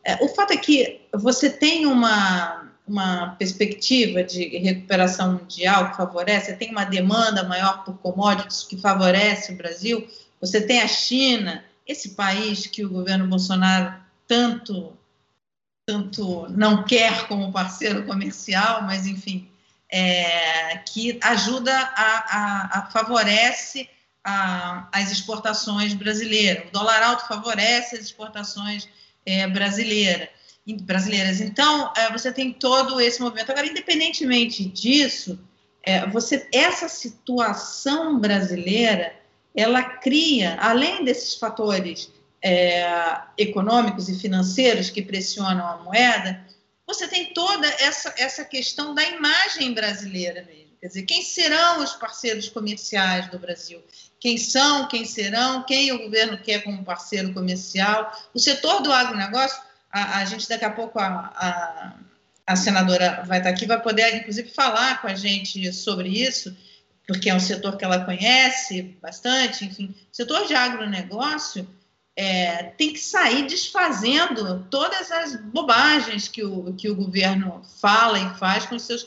[0.04, 6.50] É, o fato é que você tem uma, uma perspectiva de recuperação mundial que favorece,
[6.50, 10.06] você tem uma demanda maior por commodities que favorece o Brasil,
[10.38, 13.94] você tem a China, esse país que o governo Bolsonaro
[14.28, 14.92] tanto
[15.86, 19.50] tanto não quer como parceiro comercial, mas enfim,
[19.90, 23.88] é, que ajuda a, a, a favorece
[24.22, 26.68] a, as exportações brasileiras.
[26.68, 28.88] O dólar alto favorece as exportações
[29.26, 30.28] é, brasileira,
[30.82, 31.40] brasileiras.
[31.40, 33.50] Então, é, você tem todo esse movimento.
[33.50, 35.38] Agora, independentemente disso,
[35.82, 39.14] é, você essa situação brasileira,
[39.54, 46.44] ela cria, além desses fatores é, econômicos e financeiros que pressionam a moeda,
[46.86, 50.72] você tem toda essa, essa questão da imagem brasileira mesmo.
[50.80, 53.80] Quer dizer, quem serão os parceiros comerciais do Brasil?
[54.18, 58.12] Quem são, quem serão, quem o governo quer como parceiro comercial?
[58.34, 61.92] O setor do agronegócio, a, a gente daqui a pouco, a, a,
[62.46, 66.56] a senadora vai estar aqui, vai poder, inclusive, falar com a gente sobre isso,
[67.06, 69.94] porque é um setor que ela conhece bastante, enfim.
[70.12, 71.68] O setor de agronegócio
[72.16, 78.38] é, tem que sair desfazendo todas as bobagens que o, que o governo fala e
[78.38, 79.06] faz com seus,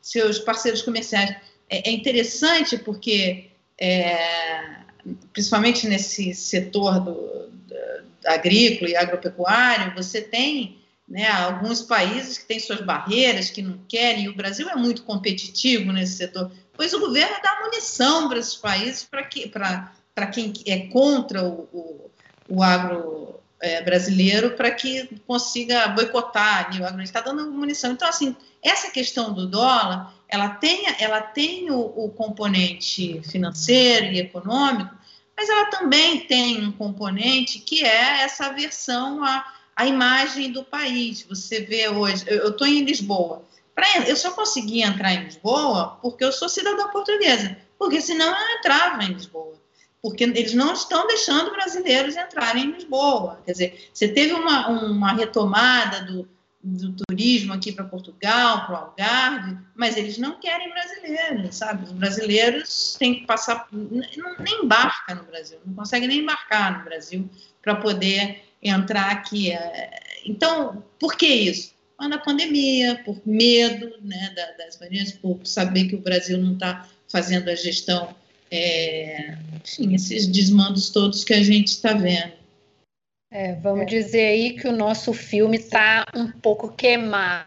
[0.00, 1.36] seus parceiros comerciais.
[1.68, 4.78] É, é interessante porque, é,
[5.32, 7.48] principalmente nesse setor do,
[8.26, 14.24] agrícola e agropecuário, você tem né, alguns países que têm suas barreiras, que não querem,
[14.24, 18.56] e o Brasil é muito competitivo nesse setor, pois o governo dá munição para esses
[18.56, 19.50] países para que,
[20.32, 22.08] quem é contra o, o
[22.48, 27.92] o agro é, brasileiro para que consiga boicotar ali, o agro está dando munição.
[27.92, 34.18] Então, assim, essa questão do dólar, ela tem, ela tem o, o componente financeiro e
[34.18, 34.96] econômico,
[35.38, 41.24] mas ela também tem um componente que é essa aversão à, à imagem do país.
[41.28, 46.24] Você vê hoje, eu estou em Lisboa, pra, eu só consegui entrar em Lisboa porque
[46.24, 49.56] eu sou cidadã portuguesa, porque senão eu entrava em Lisboa
[50.00, 53.42] porque eles não estão deixando brasileiros entrarem em Lisboa.
[53.44, 56.28] Quer dizer, você teve uma, uma retomada do,
[56.68, 61.84] do turismo aqui para Portugal, para o Algarve, mas eles não querem brasileiros, sabe?
[61.84, 67.28] Os brasileiros têm que passar, nem embarca no Brasil, não conseguem nem embarcar no Brasil
[67.62, 69.52] para poder entrar aqui.
[70.24, 71.72] Então, por que isso?
[72.00, 77.48] Na pandemia, por medo né, das variantes, por saber que o Brasil não está fazendo
[77.48, 78.14] a gestão
[78.50, 82.37] é, enfim, esses desmandos todos que a gente está vendo.
[83.30, 83.84] É, vamos é.
[83.84, 87.46] dizer aí que o nosso filme está um pouco queimado.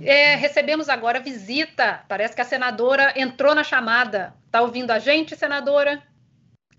[0.00, 2.04] É, recebemos agora visita.
[2.08, 4.34] Parece que a senadora entrou na chamada.
[4.46, 6.02] Está ouvindo a gente, senadora?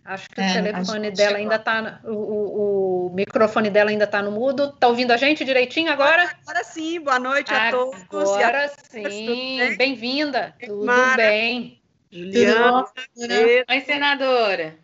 [0.05, 1.35] Acho que o é, telefone dela chegou.
[1.35, 1.99] ainda está.
[2.05, 4.69] O, o, o, microfone dela ainda está no mudo.
[4.69, 6.33] Está ouvindo a gente direitinho agora?
[6.43, 8.29] Agora sim, boa noite a agora todos.
[8.31, 10.55] Agora sim, bem-vinda.
[10.65, 11.17] Tudo Mara.
[11.17, 11.81] bem.
[12.09, 12.85] Juliana.
[13.69, 14.77] Oi, senadora.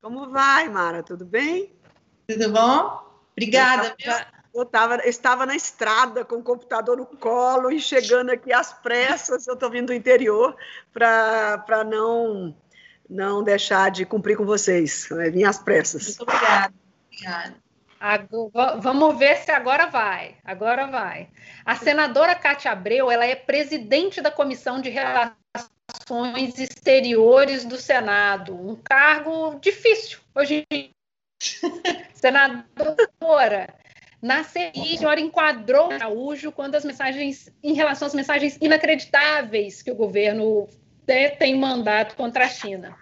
[0.00, 1.02] Como vai, Mara?
[1.02, 1.70] Tudo bem?
[2.32, 3.02] Tudo bom?
[3.32, 3.94] Obrigada.
[4.54, 8.72] Eu, tava, eu estava na estrada com o computador no colo e chegando aqui às
[8.72, 9.46] pressas.
[9.46, 10.56] Eu estou vindo do interior
[10.92, 12.54] para não,
[13.08, 15.08] não deixar de cumprir com vocês.
[15.10, 15.30] Né?
[15.30, 16.06] Vim às pressas.
[16.06, 16.74] Muito obrigada.
[17.06, 17.62] Obrigada.
[17.98, 20.36] Agora, vamos ver se agora vai.
[20.44, 21.30] Agora vai.
[21.64, 25.36] A senadora Cátia Abreu, ela é presidente da Comissão de Relações
[25.92, 30.66] Relações Exteriores do Senado, um cargo difícil hoje.
[32.14, 33.74] Senadora,
[34.20, 39.90] na CI, senhora enquadrou o Araújo quando as mensagens, em relação às mensagens inacreditáveis que
[39.90, 40.68] o governo
[41.38, 42.96] tem mandado contra a China.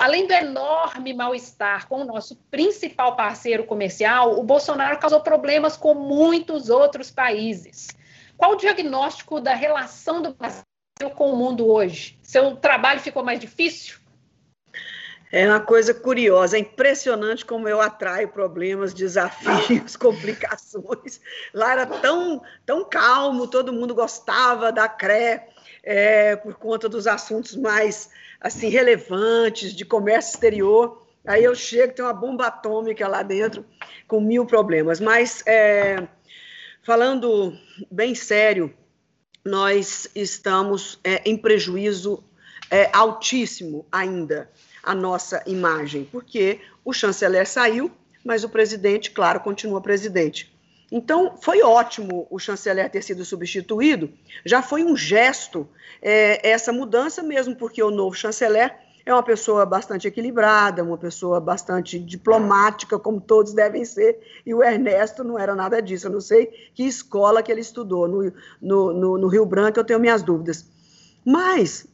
[0.00, 5.94] Além do enorme mal-estar com o nosso principal parceiro comercial, o Bolsonaro causou problemas com
[5.94, 7.88] muitos outros países.
[8.36, 12.18] Qual o diagnóstico da relação do Brasil com o mundo hoje?
[12.22, 14.01] Seu trabalho ficou mais difícil?
[15.34, 21.22] É uma coisa curiosa, é impressionante como eu atraio problemas, desafios, complicações.
[21.54, 25.40] Lá era tão, tão calmo, todo mundo gostava da CRE
[25.82, 31.02] é, por conta dos assuntos mais assim relevantes de comércio exterior.
[31.24, 33.64] Aí eu chego, tem uma bomba atômica lá dentro
[34.06, 35.00] com mil problemas.
[35.00, 36.06] Mas é,
[36.82, 37.58] falando
[37.90, 38.70] bem sério,
[39.42, 42.22] nós estamos é, em prejuízo
[42.70, 44.50] é, altíssimo ainda
[44.82, 47.90] a nossa imagem, porque o chanceler saiu,
[48.24, 50.52] mas o presidente, claro, continua presidente.
[50.90, 54.10] Então, foi ótimo o chanceler ter sido substituído,
[54.44, 55.66] já foi um gesto
[56.02, 61.40] é, essa mudança, mesmo porque o novo chanceler é uma pessoa bastante equilibrada, uma pessoa
[61.40, 66.06] bastante diplomática, como todos devem ser, e o Ernesto não era nada disso.
[66.06, 68.06] Eu não sei que escola que ele estudou.
[68.06, 70.64] No, no, no, no Rio Branco eu tenho minhas dúvidas.
[71.24, 71.86] Mas,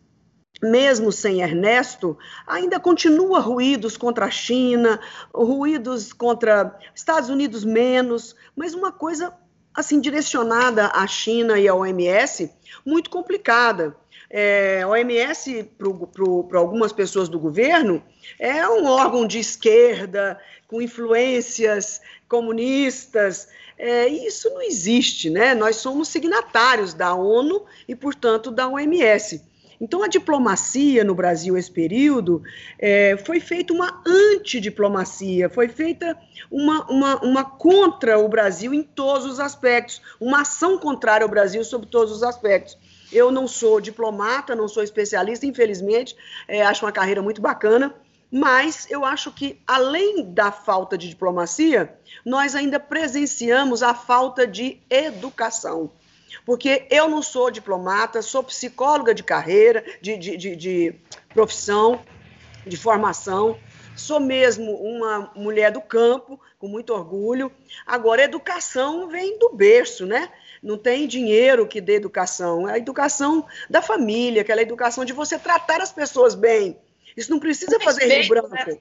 [0.62, 5.00] mesmo sem Ernesto, ainda continua ruídos contra a China,
[5.32, 9.32] ruídos contra Estados Unidos menos, mas uma coisa
[9.74, 12.50] assim direcionada à China e à OMS
[12.84, 13.96] muito complicada
[14.30, 15.70] é, OMS,
[16.48, 18.02] para algumas pessoas do governo,
[18.38, 23.48] é um órgão de esquerda, com influências comunistas.
[23.78, 25.54] É, isso não existe, né?
[25.54, 29.42] Nós somos signatários da ONU e, portanto, da OMS.
[29.80, 32.42] Então, a diplomacia no Brasil, esse período,
[32.78, 36.18] é, foi feita uma antidiplomacia, foi feita
[36.50, 41.62] uma, uma, uma contra o Brasil em todos os aspectos, uma ação contrária ao Brasil
[41.64, 42.76] sobre todos os aspectos.
[43.12, 46.16] Eu não sou diplomata, não sou especialista, infelizmente,
[46.46, 47.94] é, acho uma carreira muito bacana,
[48.30, 54.80] mas eu acho que, além da falta de diplomacia, nós ainda presenciamos a falta de
[54.90, 55.90] educação.
[56.44, 60.94] Porque eu não sou diplomata, sou psicóloga de carreira, de, de, de, de
[61.34, 62.02] profissão,
[62.66, 63.58] de formação,
[63.96, 67.50] sou mesmo uma mulher do campo, com muito orgulho.
[67.86, 70.30] Agora, educação vem do berço, né?
[70.62, 72.68] Não tem dinheiro que dê educação.
[72.68, 76.78] É a educação da família, aquela educação de você tratar as pessoas bem.
[77.16, 78.48] Isso não precisa fazer Rio Branco.
[78.50, 78.78] Né,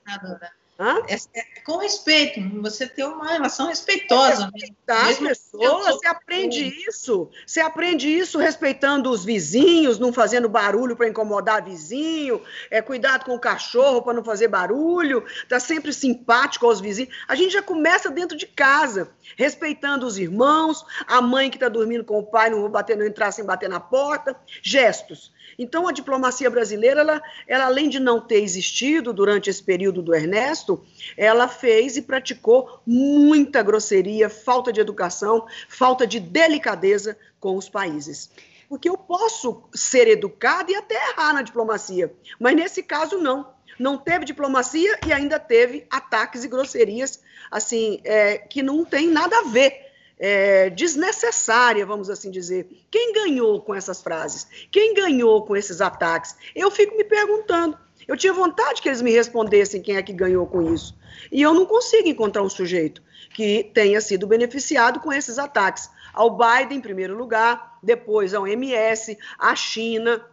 [1.07, 4.45] é, é, com respeito, você ter uma relação respeitosa.
[4.45, 4.51] Né?
[4.53, 7.31] Respeitar as pessoas, você aprende isso.
[7.45, 13.33] Você aprende isso respeitando os vizinhos, não fazendo barulho para incomodar vizinho, é, cuidado com
[13.33, 17.13] o cachorro para não fazer barulho, tá sempre simpático aos vizinhos.
[17.27, 22.03] A gente já começa dentro de casa, respeitando os irmãos, a mãe que está dormindo
[22.03, 25.35] com o pai, não vou bater, não entrar sem bater na porta, gestos.
[25.57, 30.13] Então, a diplomacia brasileira, ela, ela, além de não ter existido durante esse período do
[30.13, 30.85] Ernesto,
[31.17, 38.29] ela fez e praticou muita grosseria, falta de educação, falta de delicadeza com os países.
[38.69, 43.55] Porque eu posso ser educada e até errar na diplomacia, mas nesse caso não.
[43.79, 49.37] Não teve diplomacia e ainda teve ataques e grosserias, assim, é, que não tem nada
[49.37, 49.86] a ver
[50.19, 52.67] é, desnecessária, vamos assim dizer.
[52.89, 54.47] Quem ganhou com essas frases?
[54.71, 56.35] Quem ganhou com esses ataques?
[56.55, 57.77] Eu fico me perguntando.
[58.07, 60.97] Eu tinha vontade que eles me respondessem quem é que ganhou com isso.
[61.31, 63.01] E eu não consigo encontrar um sujeito
[63.33, 65.89] que tenha sido beneficiado com esses ataques.
[66.13, 70.25] Ao Biden, em primeiro lugar, depois ao MS, à China,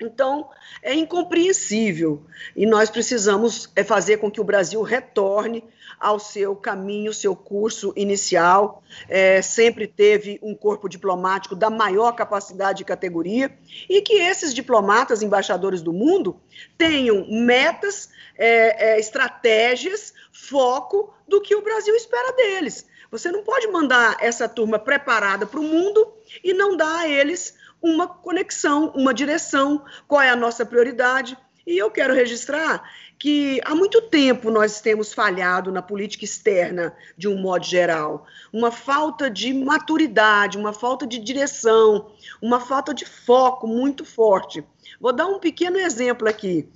[0.00, 0.48] então,
[0.80, 2.22] é incompreensível
[2.54, 5.64] e nós precisamos é, fazer com que o Brasil retorne
[5.98, 8.82] ao seu caminho, seu curso inicial.
[9.08, 15.20] É, sempre teve um corpo diplomático da maior capacidade e categoria e que esses diplomatas,
[15.20, 16.40] embaixadores do mundo,
[16.76, 22.86] tenham metas, é, é estratégias, foco do que o Brasil espera deles.
[23.10, 26.12] Você não pode mandar essa turma preparada para o mundo
[26.44, 31.36] e não dar a eles uma conexão, uma direção, qual é a nossa prioridade.
[31.66, 32.82] E eu quero registrar
[33.18, 38.26] que há muito tempo nós temos falhado na política externa, de um modo geral.
[38.52, 44.64] Uma falta de maturidade, uma falta de direção, uma falta de foco muito forte.
[45.00, 46.68] Vou dar um pequeno exemplo aqui.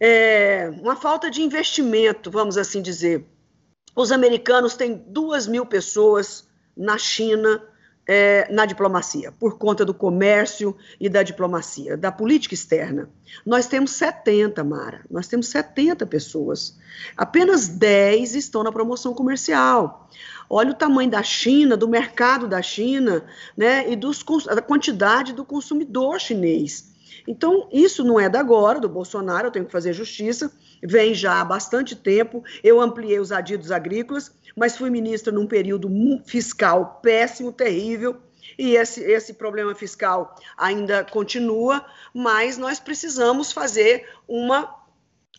[0.00, 3.24] É, uma falta de investimento, vamos assim dizer.
[3.94, 6.46] Os americanos têm duas mil pessoas
[6.76, 7.62] na China
[8.06, 13.08] é, na diplomacia, por conta do comércio e da diplomacia, da política externa.
[13.44, 16.78] Nós temos 70, Mara, nós temos 70 pessoas.
[17.16, 20.08] Apenas 10 estão na promoção comercial.
[20.48, 23.24] Olha o tamanho da China, do mercado da China,
[23.56, 26.93] né, e dos, da quantidade do consumidor chinês.
[27.26, 30.52] Então, isso não é da agora, do Bolsonaro, eu tenho que fazer justiça,
[30.82, 32.44] vem já há bastante tempo.
[32.62, 35.88] Eu ampliei os adidos agrícolas, mas fui ministra num período
[36.26, 38.16] fiscal péssimo, terrível,
[38.58, 44.83] e esse, esse problema fiscal ainda continua, mas nós precisamos fazer uma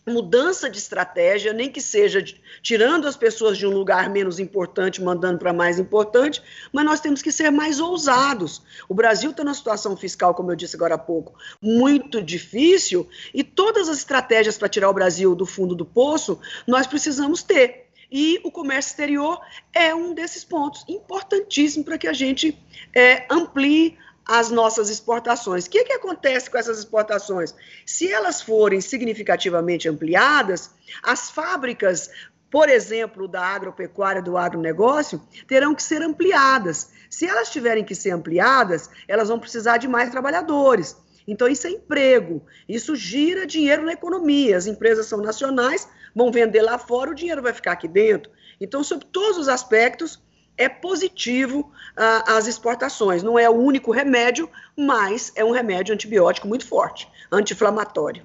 [0.06, 2.24] mudança de estratégia, nem que seja
[2.62, 6.42] tirando as pessoas de um lugar menos importante, mandando para mais importante,
[6.72, 8.62] mas nós temos que ser mais ousados.
[8.88, 13.42] O Brasil está numa situação fiscal, como eu disse agora há pouco, muito difícil, e
[13.42, 17.86] todas as estratégias para tirar o Brasil do fundo do poço, nós precisamos ter.
[18.10, 19.40] E o comércio exterior
[19.74, 22.56] é um desses pontos importantíssimo para que a gente
[22.94, 25.66] é, amplie as nossas exportações.
[25.66, 27.54] O que, que acontece com essas exportações?
[27.84, 30.70] Se elas forem significativamente ampliadas,
[31.02, 32.10] as fábricas,
[32.50, 36.90] por exemplo, da agropecuária, do agronegócio, terão que ser ampliadas.
[37.08, 40.96] Se elas tiverem que ser ampliadas, elas vão precisar de mais trabalhadores.
[41.26, 44.56] Então, isso é emprego, isso gira dinheiro na economia.
[44.56, 48.30] As empresas são nacionais, vão vender lá fora, o dinheiro vai ficar aqui dentro.
[48.60, 50.20] Então, sobre todos os aspectos,
[50.56, 53.22] é positivo ah, as exportações.
[53.22, 58.24] Não é o único remédio, mas é um remédio antibiótico muito forte, anti-inflamatório.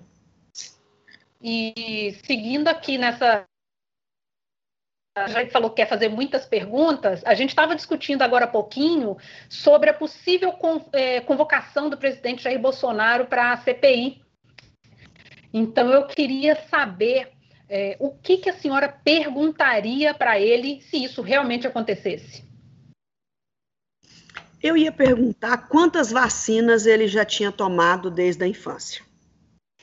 [1.42, 3.46] E seguindo aqui nessa.
[5.14, 7.22] A gente falou que quer fazer muitas perguntas.
[7.26, 9.18] A gente estava discutindo agora há pouquinho
[9.50, 10.58] sobre a possível
[10.94, 14.22] é, convocação do presidente Jair Bolsonaro para a CPI.
[15.54, 17.34] Então, eu queria saber
[17.74, 22.44] é, o que, que a senhora perguntaria para ele se isso realmente acontecesse?
[24.62, 29.02] Eu ia perguntar quantas vacinas ele já tinha tomado desde a infância.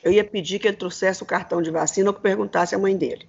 [0.03, 2.95] Eu ia pedir que ele trouxesse o cartão de vacina ou que perguntasse à mãe
[2.95, 3.27] dele.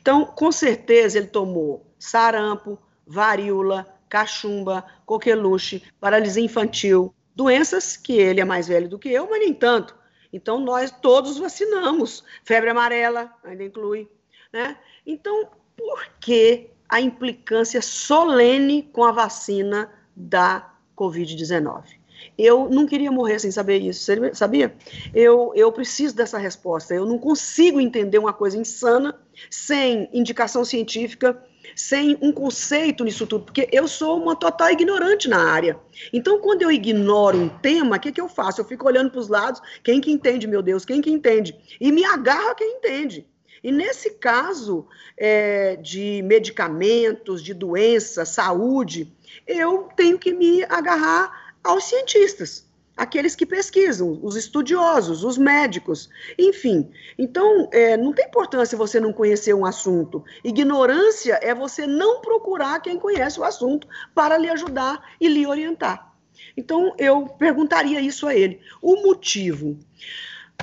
[0.00, 8.44] Então, com certeza, ele tomou sarampo, varíola, cachumba, coqueluche, paralisia infantil, doenças que ele é
[8.44, 9.97] mais velho do que eu, mas nem tanto.
[10.32, 12.24] Então, nós todos vacinamos.
[12.44, 14.08] Febre amarela ainda inclui.
[14.52, 14.76] Né?
[15.06, 21.98] Então, por que a implicância solene com a vacina da Covid-19?
[22.36, 24.74] Eu não queria morrer sem saber isso, sabia?
[25.14, 26.94] Eu, eu preciso dessa resposta.
[26.94, 29.14] Eu não consigo entender uma coisa insana
[29.50, 31.40] sem indicação científica,
[31.74, 35.78] sem um conceito nisso tudo, porque eu sou uma total ignorante na área.
[36.12, 38.60] Então, quando eu ignoro um tema, o que, que eu faço?
[38.60, 41.58] Eu fico olhando para os lados, quem que entende, meu Deus, quem que entende?
[41.80, 43.26] E me agarro a quem entende.
[43.62, 49.12] E nesse caso é, de medicamentos, de doença, saúde,
[49.46, 52.67] eu tenho que me agarrar aos cientistas
[52.98, 56.90] aqueles que pesquisam, os estudiosos, os médicos, enfim.
[57.16, 60.24] Então, é, não tem importância você não conhecer um assunto.
[60.42, 66.12] Ignorância é você não procurar quem conhece o assunto para lhe ajudar e lhe orientar.
[66.56, 68.60] Então, eu perguntaria isso a ele.
[68.82, 69.78] O motivo.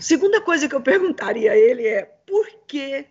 [0.01, 3.05] Segunda coisa que eu perguntaria a ele é por que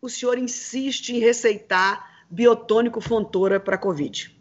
[0.00, 4.34] o senhor insiste em receitar biotônico Fontoura para Covid?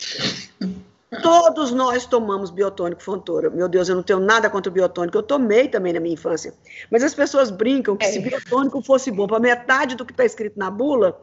[1.22, 3.50] Todos nós tomamos biotônico Fontoura.
[3.50, 5.16] Meu Deus, eu não tenho nada contra o biotônico.
[5.18, 6.54] Eu tomei também na minha infância.
[6.90, 8.10] Mas as pessoas brincam que é.
[8.10, 11.20] se biotônico fosse bom para metade do que está escrito na bula,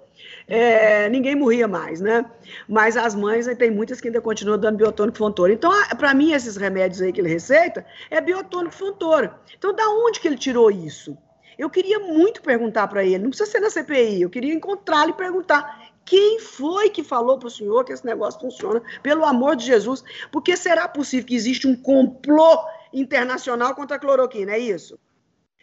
[0.47, 2.25] é, ninguém morria mais, né?
[2.67, 5.53] Mas as mães, tem muitas que ainda continuam dando biotônico Fontoura.
[5.53, 9.39] Então, para mim, esses remédios aí que ele receita é biotônico Fontoura.
[9.57, 11.17] Então, da onde que ele tirou isso?
[11.57, 15.13] Eu queria muito perguntar para ele, não precisa ser na CPI, eu queria encontrá-lo e
[15.13, 18.81] perguntar quem foi que falou para o senhor que esse negócio funciona?
[19.01, 20.03] Pelo amor de Jesus.
[20.31, 24.53] Porque será possível que existe um complô internacional contra a cloroquina?
[24.53, 24.99] É isso?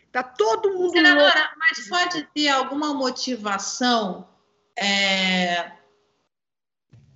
[0.07, 0.93] Está todo mundo.
[0.93, 1.55] Senadora, louco.
[1.59, 4.26] mas pode ter alguma motivação,
[4.78, 5.70] é,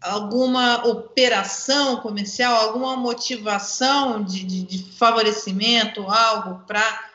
[0.00, 7.12] alguma operação comercial, alguma motivação de, de, de favorecimento, algo para.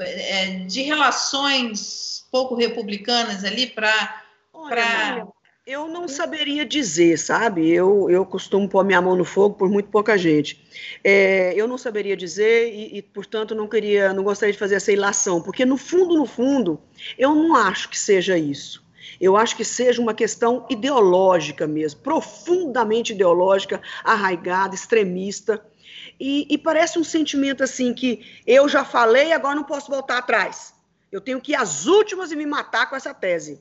[0.00, 4.23] É, de relações pouco republicanas ali para
[4.64, 5.26] Olha,
[5.66, 7.70] eu não saberia dizer, sabe?
[7.70, 10.62] Eu, eu costumo pôr minha mão no fogo por muito pouca gente.
[11.02, 14.92] É, eu não saberia dizer e, e, portanto, não queria, não gostaria de fazer essa
[14.92, 16.78] ilação, porque no fundo, no fundo,
[17.16, 18.84] eu não acho que seja isso.
[19.18, 25.64] Eu acho que seja uma questão ideológica mesmo, profundamente ideológica, arraigada, extremista.
[26.20, 30.74] E, e parece um sentimento assim que eu já falei, agora não posso voltar atrás.
[31.10, 33.60] Eu tenho que ir às últimas e me matar com essa tese.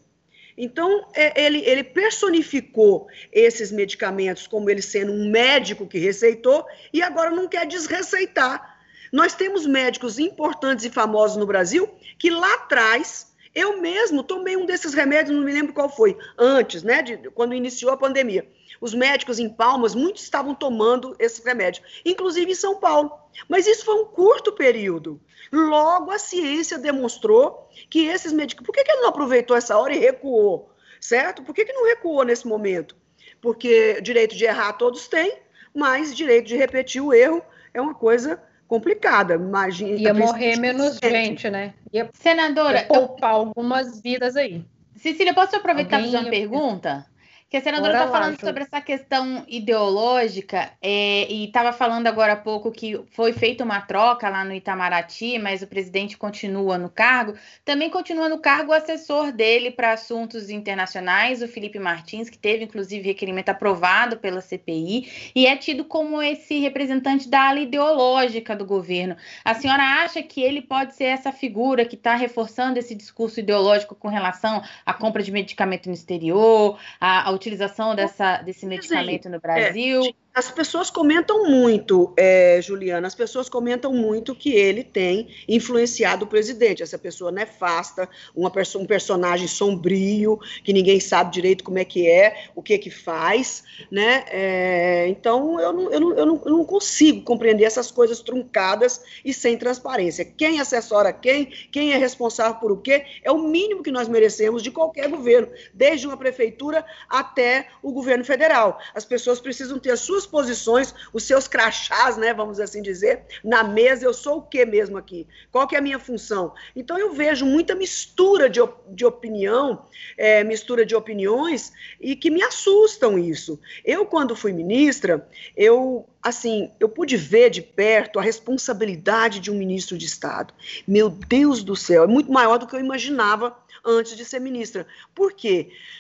[0.58, 7.02] Então, é, ele, ele personificou esses medicamentos como ele sendo um médico que receitou e
[7.02, 8.80] agora não quer desreceitar.
[9.12, 14.66] Nós temos médicos importantes e famosos no Brasil que lá atrás, eu mesmo tomei um
[14.66, 18.48] desses remédios, não me lembro qual foi, antes, né, de, quando iniciou a pandemia.
[18.82, 23.12] Os médicos em Palmas, muitos estavam tomando esse remédio, inclusive em São Paulo.
[23.48, 25.20] Mas isso foi um curto período.
[25.52, 28.66] Logo, a ciência demonstrou que esses medicamentos.
[28.66, 30.72] Por que, que ele não aproveitou essa hora e recuou?
[31.00, 31.44] Certo?
[31.44, 32.96] Por que, que não recuou nesse momento?
[33.42, 35.38] Porque direito de errar todos têm,
[35.74, 37.42] mas direito de repetir o erro
[37.74, 39.36] é uma coisa complicada.
[39.36, 41.74] Imagina, Ia morrer menos gente, né?
[41.92, 43.38] Ia Senadora, poupar eu...
[43.38, 44.66] algumas vidas aí.
[44.96, 47.06] Cecília, posso aproveitar e fazer uma pergunta?
[47.54, 52.34] Que a senadora está falando lá, sobre essa questão ideológica é, e estava falando agora
[52.34, 56.90] há pouco que foi feita uma troca lá no Itamaraty, mas o presidente continua no
[56.90, 57.36] cargo.
[57.64, 62.64] Também continua no cargo o assessor dele para assuntos internacionais, o Felipe Martins, que teve
[62.64, 68.66] inclusive requerimento aprovado pela CPI e é tido como esse representante da ala ideológica do
[68.66, 69.16] governo.
[69.46, 73.94] A senhora acha que ele pode ser essa figura que está reforçando esse discurso ideológico
[73.94, 80.16] com relação à compra de medicamento no exterior, à utilização dessa, desse medicamento no Brasil.
[80.36, 86.26] É, As pessoas comentam muito, é, Juliana, as pessoas comentam muito que ele tem influenciado
[86.26, 91.78] o presidente, essa pessoa nefasta, uma perso um personagem sombrio, que ninguém sabe direito como
[91.78, 94.26] é que é, o que que faz, né?
[94.28, 99.02] É, então, eu não, eu, não, eu, não, eu não consigo compreender essas coisas truncadas
[99.24, 100.26] e sem transparência.
[100.26, 104.64] Quem assessora quem, quem é responsável por o quê, é o mínimo que nós merecemos
[104.64, 108.80] de qualquer governo, desde uma prefeitura até o governo federal.
[108.94, 113.24] As pessoas precisam ter as suas suas posições, os seus crachás, né, vamos assim dizer,
[113.44, 115.28] na mesa, eu sou o que mesmo aqui?
[115.52, 116.54] Qual que é a minha função?
[116.76, 118.60] Então eu vejo muita mistura de,
[118.90, 119.86] de opinião,
[120.18, 123.60] é, mistura de opiniões, e que me assustam isso.
[123.84, 129.56] Eu, quando fui ministra, eu assim, eu pude ver de perto a responsabilidade de um
[129.56, 130.54] ministro de Estado.
[130.88, 133.54] Meu Deus do céu, é muito maior do que eu imaginava
[133.84, 134.88] antes de ser ministra.
[135.14, 135.70] Por quê?
[135.70, 135.94] Porque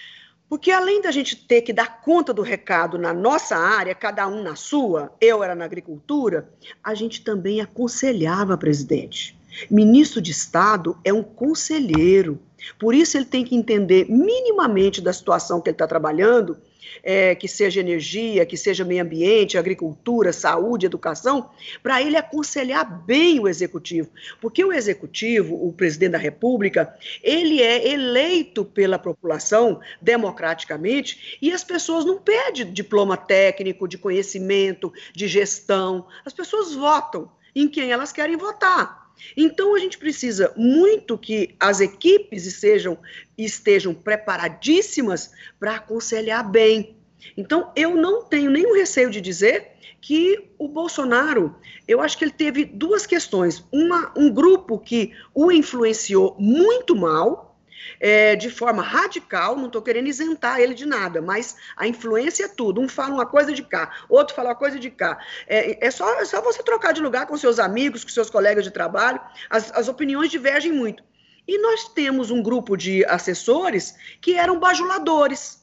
[0.71, 4.55] além da gente ter que dar conta do recado na nossa área, cada um na
[4.55, 6.49] sua, eu era na agricultura,
[6.83, 9.37] a gente também aconselhava presidente.
[9.69, 12.39] Ministro de Estado é um conselheiro.
[12.79, 16.57] Por isso ele tem que entender minimamente da situação que ele está trabalhando
[17.03, 21.49] é, que seja energia, que seja meio ambiente, agricultura, saúde, educação,
[21.81, 24.09] para ele aconselhar bem o executivo.
[24.41, 31.63] Porque o executivo, o presidente da República, ele é eleito pela população democraticamente e as
[31.63, 36.07] pessoas não pedem diploma técnico, de conhecimento, de gestão.
[36.25, 39.02] As pessoas votam em quem elas querem votar.
[39.35, 42.97] Então a gente precisa muito que as equipes sejam,
[43.37, 46.95] estejam preparadíssimas para aconselhar bem.
[47.37, 49.71] Então eu não tenho nenhum receio de dizer
[50.01, 51.55] que o Bolsonaro,
[51.87, 53.63] eu acho que ele teve duas questões.
[53.71, 57.52] Uma, um grupo que o influenciou muito mal,
[57.99, 62.47] é, de forma radical, não estou querendo isentar ele de nada, mas a influência é
[62.47, 62.81] tudo.
[62.81, 65.17] Um fala uma coisa de cá, outro fala uma coisa de cá.
[65.47, 68.63] É, é, só, é só você trocar de lugar com seus amigos, com seus colegas
[68.63, 69.19] de trabalho,
[69.49, 71.03] as, as opiniões divergem muito.
[71.47, 75.61] E nós temos um grupo de assessores que eram bajuladores,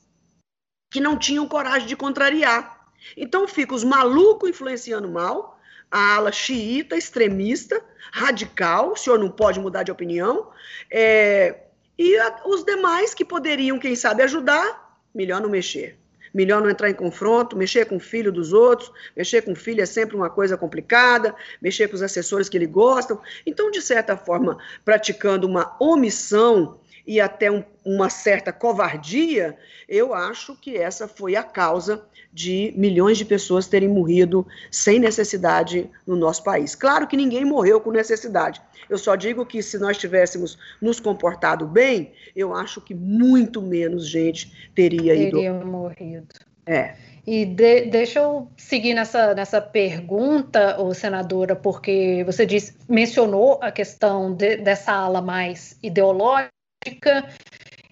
[0.90, 2.88] que não tinham coragem de contrariar.
[3.16, 5.58] Então fica os malucos influenciando mal,
[5.90, 10.50] a ala xiita, extremista, radical, o senhor não pode mudar de opinião,
[10.90, 11.69] é,
[12.00, 15.98] e a, os demais que poderiam, quem sabe, ajudar, melhor não mexer.
[16.32, 19.82] Melhor não entrar em confronto, mexer com o filho dos outros, mexer com o filho
[19.82, 23.20] é sempre uma coisa complicada, mexer com os assessores que ele gostam.
[23.44, 29.56] Então, de certa forma, praticando uma omissão e até um, uma certa covardia,
[29.88, 35.90] eu acho que essa foi a causa de milhões de pessoas terem morrido sem necessidade
[36.06, 36.74] no nosso país.
[36.74, 38.62] Claro que ninguém morreu com necessidade.
[38.88, 44.08] Eu só digo que se nós tivéssemos nos comportado bem, eu acho que muito menos
[44.08, 45.38] gente teria, ido.
[45.38, 46.28] Teria morrido.
[46.66, 46.94] É.
[47.26, 53.70] E de, deixa eu seguir nessa, nessa pergunta, ô, senadora, porque você disse, mencionou a
[53.70, 56.59] questão de, dessa ala mais ideológica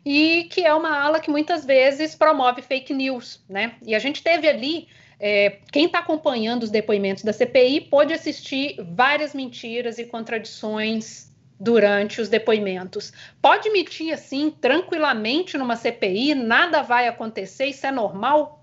[0.05, 3.75] e que é uma ala que muitas vezes promove fake news, né?
[3.85, 4.89] E a gente teve ali,
[5.21, 11.29] é, quem está acompanhando os depoimentos da CPI pôde assistir várias mentiras e contradições
[11.61, 13.13] durante os depoimentos.
[13.43, 18.58] Pode mentir assim, tranquilamente numa CPI, nada vai acontecer, isso é normal?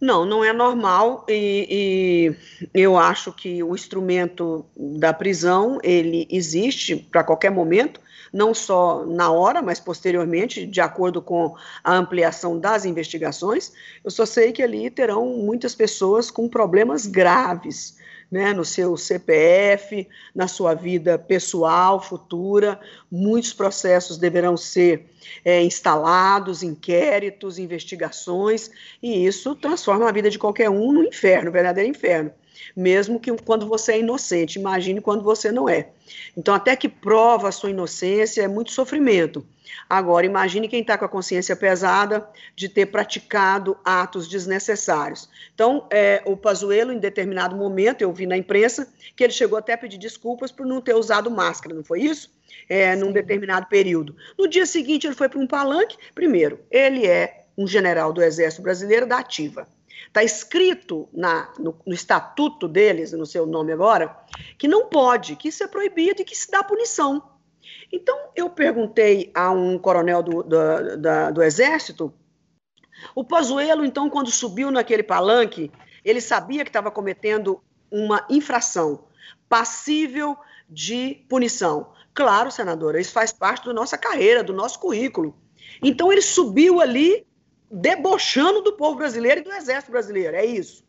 [0.00, 6.94] Não, não é normal e, e, eu acho que o instrumento da prisão ele existe
[6.94, 8.00] para qualquer momento
[8.32, 13.72] não só na hora, mas posteriormente, de acordo com a ampliação das investigações.
[14.04, 17.96] Eu só sei que ali terão muitas pessoas com problemas graves.
[18.30, 22.78] Né, no seu CPF, na sua vida pessoal, futura.
[23.10, 25.06] Muitos processos deverão ser
[25.42, 28.70] é, instalados, inquéritos, investigações,
[29.02, 32.30] e isso transforma a vida de qualquer um no inferno, verdadeiro inferno
[32.76, 34.58] mesmo que quando você é inocente.
[34.58, 35.90] Imagine quando você não é.
[36.36, 39.46] Então, até que prova a sua inocência é muito sofrimento.
[39.88, 45.28] Agora, imagine quem está com a consciência pesada de ter praticado atos desnecessários.
[45.54, 49.74] Então, é, o Pazuello, em determinado momento, eu vi na imprensa que ele chegou até
[49.74, 52.30] a pedir desculpas por não ter usado máscara, não foi isso?
[52.68, 54.14] É, num determinado período.
[54.38, 55.96] No dia seguinte, ele foi para um palanque.
[56.14, 59.66] Primeiro, ele é um general do Exército Brasileiro da Ativa.
[60.06, 64.16] Está escrito na, no, no, estatuto deles, no seu nome agora,
[64.56, 67.22] que não pode, que isso é proibido e que se dá punição.
[67.92, 72.12] Então, eu perguntei a um coronel do, do, da, do Exército,
[73.14, 75.70] o Pazuello, então, quando subiu naquele palanque,
[76.04, 79.04] ele sabia que estava cometendo uma infração
[79.48, 80.36] passível
[80.68, 81.92] de punição.
[82.12, 85.36] Claro, senadora, isso faz parte da nossa carreira, do nosso currículo.
[85.82, 87.26] Então, ele subiu ali
[87.70, 90.36] debochando do povo brasileiro e do exército brasileiro.
[90.36, 90.84] É isso.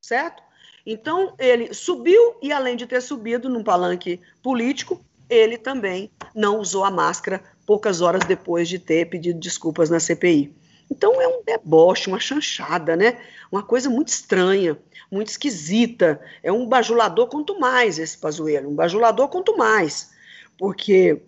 [0.00, 0.42] certo?
[0.84, 6.84] Então, ele subiu e, além de ter subido num palanque político, ele também não usou
[6.84, 10.52] a máscara poucas horas depois de ter pedido desculpas na CPI.
[10.90, 13.20] Então, é um deboche, uma chanchada, né?
[13.52, 14.76] Uma coisa muito estranha,
[15.10, 16.20] muito esquisita.
[16.42, 20.10] É um bajulador quanto mais esse Pazuello, um bajulador quanto mais.
[20.58, 21.22] Porque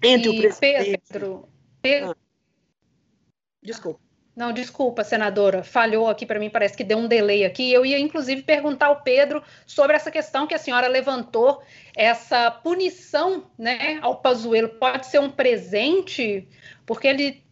[0.00, 1.02] entre e o presidente...
[1.08, 1.48] Pedro,
[1.80, 2.10] Pedro...
[2.10, 2.16] Ah,
[3.60, 4.00] desculpa.
[4.34, 7.70] Não, desculpa, senadora, falhou aqui para mim, parece que deu um delay aqui.
[7.70, 11.62] Eu ia inclusive perguntar ao Pedro sobre essa questão que a senhora levantou,
[11.94, 16.48] essa punição, né, ao Pazuello pode ser um presente,
[16.86, 17.44] porque ele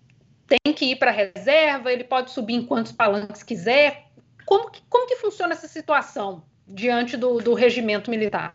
[0.47, 4.07] tem que ir para a reserva, ele pode subir em quantos palanques quiser.
[4.47, 8.55] Como que, como que funciona essa situação diante do, do regimento militar?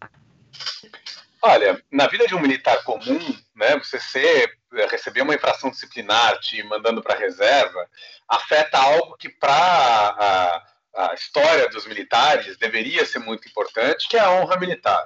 [1.41, 3.19] Olha, na vida de um militar comum,
[3.55, 4.57] né, você ser,
[4.89, 7.88] receber uma infração disciplinar te mandando para reserva
[8.28, 10.63] afeta algo que para a,
[10.95, 15.05] a história dos militares deveria ser muito importante, que é a honra militar.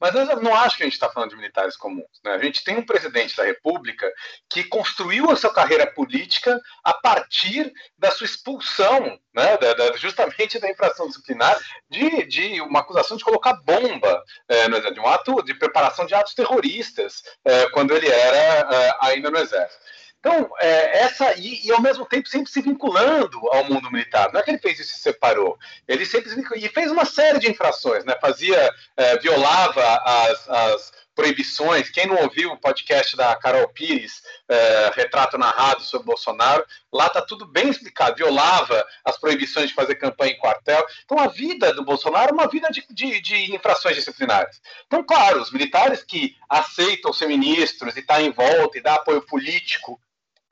[0.00, 2.20] Mas eu não acho que a gente está falando de militares comuns.
[2.24, 2.32] Né?
[2.32, 4.10] A gente tem um presidente da República
[4.48, 9.58] que construiu a sua carreira política a partir da sua expulsão, né?
[9.58, 15.00] da, da, justamente da infração disciplinar, de, de, uma acusação de colocar bomba, é, de
[15.00, 19.84] um ato de preparação de atos terroristas, é, quando ele era é, ainda no Exército.
[20.20, 24.30] Então, é, essa e, e, ao mesmo tempo sempre se vinculando ao mundo militar.
[24.30, 25.58] Não é que ele fez isso e se separou.
[25.88, 28.14] Ele sempre se e fez uma série de infrações, né?
[28.20, 31.90] Fazia, é, violava as, as, proibições.
[31.90, 37.20] Quem não ouviu o podcast da Carol Pires, é, Retrato Narrado sobre Bolsonaro, lá está
[37.20, 38.16] tudo bem explicado.
[38.16, 40.84] Violava as proibições de fazer campanha em quartel.
[41.04, 44.60] Então, a vida do Bolsonaro é uma vida de, de, de infrações disciplinares.
[44.86, 48.94] Então, claro, os militares que aceitam ser ministros e estar tá em volta e dar
[48.94, 50.00] apoio político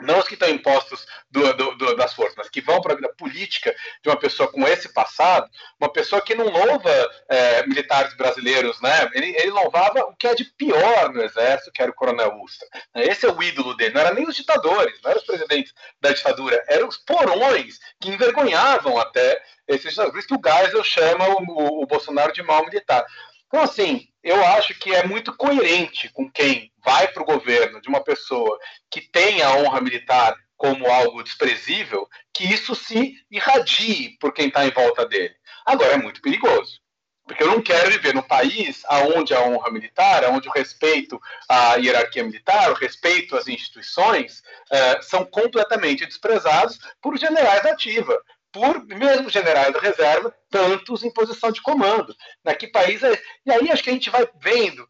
[0.00, 2.96] não os que estão impostos do, do, do, das forças, mas que vão para a
[2.96, 5.48] vida política de uma pessoa com esse passado,
[5.80, 9.10] uma pessoa que não louva é, militares brasileiros, né?
[9.12, 12.68] Ele, ele, louvava o que é de pior no exército, que era o coronel Ustra.
[12.94, 13.94] Esse é o ídolo dele.
[13.94, 18.10] Não era nem os ditadores, não eram os presidentes da ditadura, eram os porões que
[18.10, 20.12] envergonhavam até esses ditadores.
[20.12, 23.04] Por isso que o Geisel chama o, o, o Bolsonaro de mau militar.
[23.48, 27.88] Então, assim, eu acho que é muito coerente com quem vai para o governo de
[27.88, 28.58] uma pessoa
[28.90, 34.66] que tem a honra militar como algo desprezível, que isso se irradie por quem está
[34.66, 35.34] em volta dele.
[35.64, 36.80] Agora, é muito perigoso.
[37.24, 38.82] Porque eu não quero viver num país
[39.14, 45.02] onde a honra militar, onde o respeito à hierarquia militar, o respeito às instituições, eh,
[45.02, 48.18] são completamente desprezados por generais da ativa,
[48.52, 52.14] por mesmo generais da reserva, tantos em posição de comando.
[52.44, 52.54] Né?
[52.54, 53.20] Que país é...
[53.44, 54.88] E aí acho que a gente vai vendo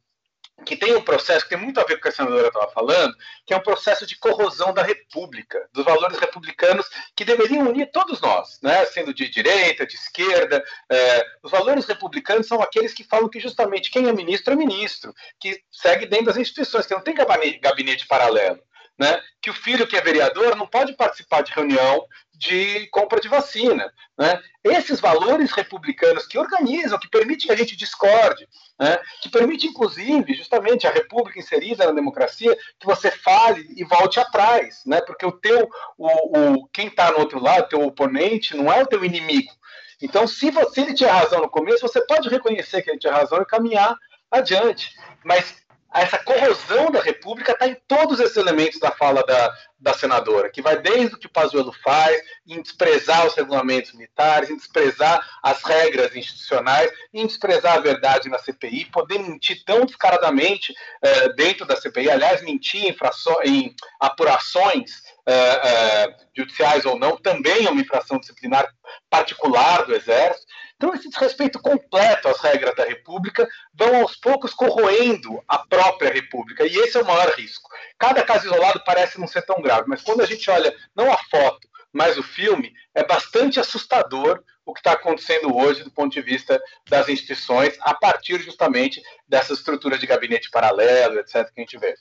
[0.65, 2.71] que tem um processo que tem muito a ver com o que a senadora estava
[2.73, 3.15] falando,
[3.47, 8.21] que é um processo de corrosão da República, dos valores republicanos que deveriam unir todos
[8.21, 8.85] nós, né?
[8.87, 10.63] sendo de direita, de esquerda.
[10.91, 15.15] É, os valores republicanos são aqueles que falam que justamente quem é ministro é ministro,
[15.39, 17.15] que segue dentro das instituições, que não tem
[17.61, 18.61] gabinete paralelo.
[18.99, 19.21] Né?
[19.41, 22.05] Que o filho que é vereador não pode participar de reunião
[22.39, 23.93] de compra de vacina.
[24.17, 24.41] Né?
[24.65, 28.99] Esses valores republicanos que organizam, que permitem que a gente discorde, né?
[29.21, 34.83] que permite, inclusive, justamente a república inserida na democracia, que você fale e volte atrás,
[34.87, 35.01] né?
[35.01, 38.87] porque o teu, o, o quem está no outro lado, teu oponente, não é o
[38.87, 39.53] teu inimigo.
[40.01, 43.43] Então, se você ele tinha razão no começo, você pode reconhecer que ele tinha razão
[43.43, 43.97] e caminhar
[44.31, 44.95] adiante.
[45.25, 45.57] Mas
[45.95, 50.61] essa corrosão da República está em todos esses elementos da fala da, da senadora, que
[50.61, 55.63] vai desde o que o Pazuello faz, em desprezar os regulamentos militares, em desprezar as
[55.63, 61.77] regras institucionais, em desprezar a verdade na CPI, poder mentir tão descaradamente eh, dentro da
[61.77, 62.97] CPI, aliás, mentir em,
[63.45, 68.67] em apurações eh, eh, judiciais ou não, também é uma infração disciplinar
[69.11, 70.47] particular do Exército.
[70.75, 76.65] Então, esse desrespeito completo às regras da República vão aos poucos corroendo a própria República,
[76.65, 77.69] e esse é o maior risco.
[77.99, 81.69] Cada caso isolado parece não ser tão mas quando a gente olha não a foto,
[81.93, 86.61] mas o filme, é bastante assustador o que está acontecendo hoje do ponto de vista
[86.89, 91.95] das instituições, a partir justamente dessas estruturas de gabinete paralelo, etc., que a gente vê.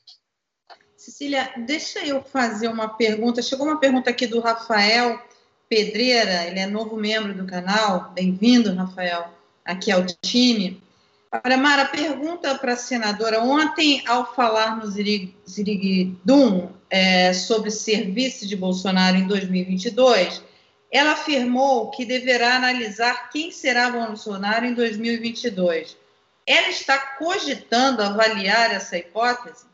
[0.98, 3.42] Cecília, deixa eu fazer uma pergunta.
[3.42, 5.22] Chegou uma pergunta aqui do Rafael
[5.70, 8.12] Pedreira, ele é novo membro do canal.
[8.12, 9.32] Bem-vindo, Rafael,
[9.64, 10.84] aqui ao time.
[11.32, 13.44] Olha, Mara, pergunta para a senadora.
[13.44, 20.42] Ontem, ao falar no Ziriguidum é, sobre serviço de Bolsonaro em 2022,
[20.90, 25.98] ela afirmou que deverá analisar quem será Bolsonaro em 2022.
[26.46, 29.66] Ela está cogitando avaliar essa hipótese?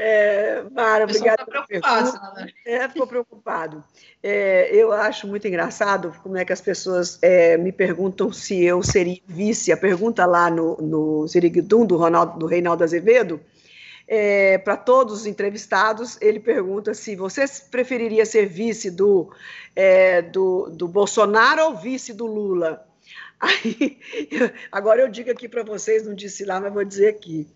[0.00, 2.46] É, Mara, obrigada pela pergunta.
[2.64, 3.82] É, ficou preocupado.
[4.22, 8.80] É, eu acho muito engraçado como é que as pessoas é, me perguntam se eu
[8.80, 9.72] seria vice.
[9.72, 11.26] A pergunta lá no, no
[11.84, 13.40] do, Ronaldo, do Reinaldo Azevedo,
[14.06, 19.32] é, para todos os entrevistados, ele pergunta se você preferiria ser vice do,
[19.74, 22.87] é, do, do Bolsonaro ou vice do Lula.
[23.40, 24.00] Aí,
[24.72, 27.46] agora eu digo aqui para vocês, não disse lá, mas vou dizer aqui.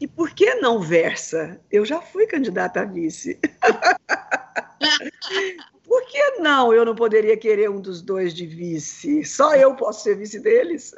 [0.00, 1.60] E por que não versa?
[1.70, 3.38] Eu já fui candidata a vice.
[5.84, 9.24] por que não eu não poderia querer um dos dois de vice?
[9.24, 10.92] Só eu posso ser vice deles?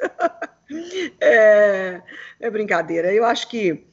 [1.21, 2.01] é,
[2.39, 3.13] é brincadeira.
[3.13, 3.85] Eu acho que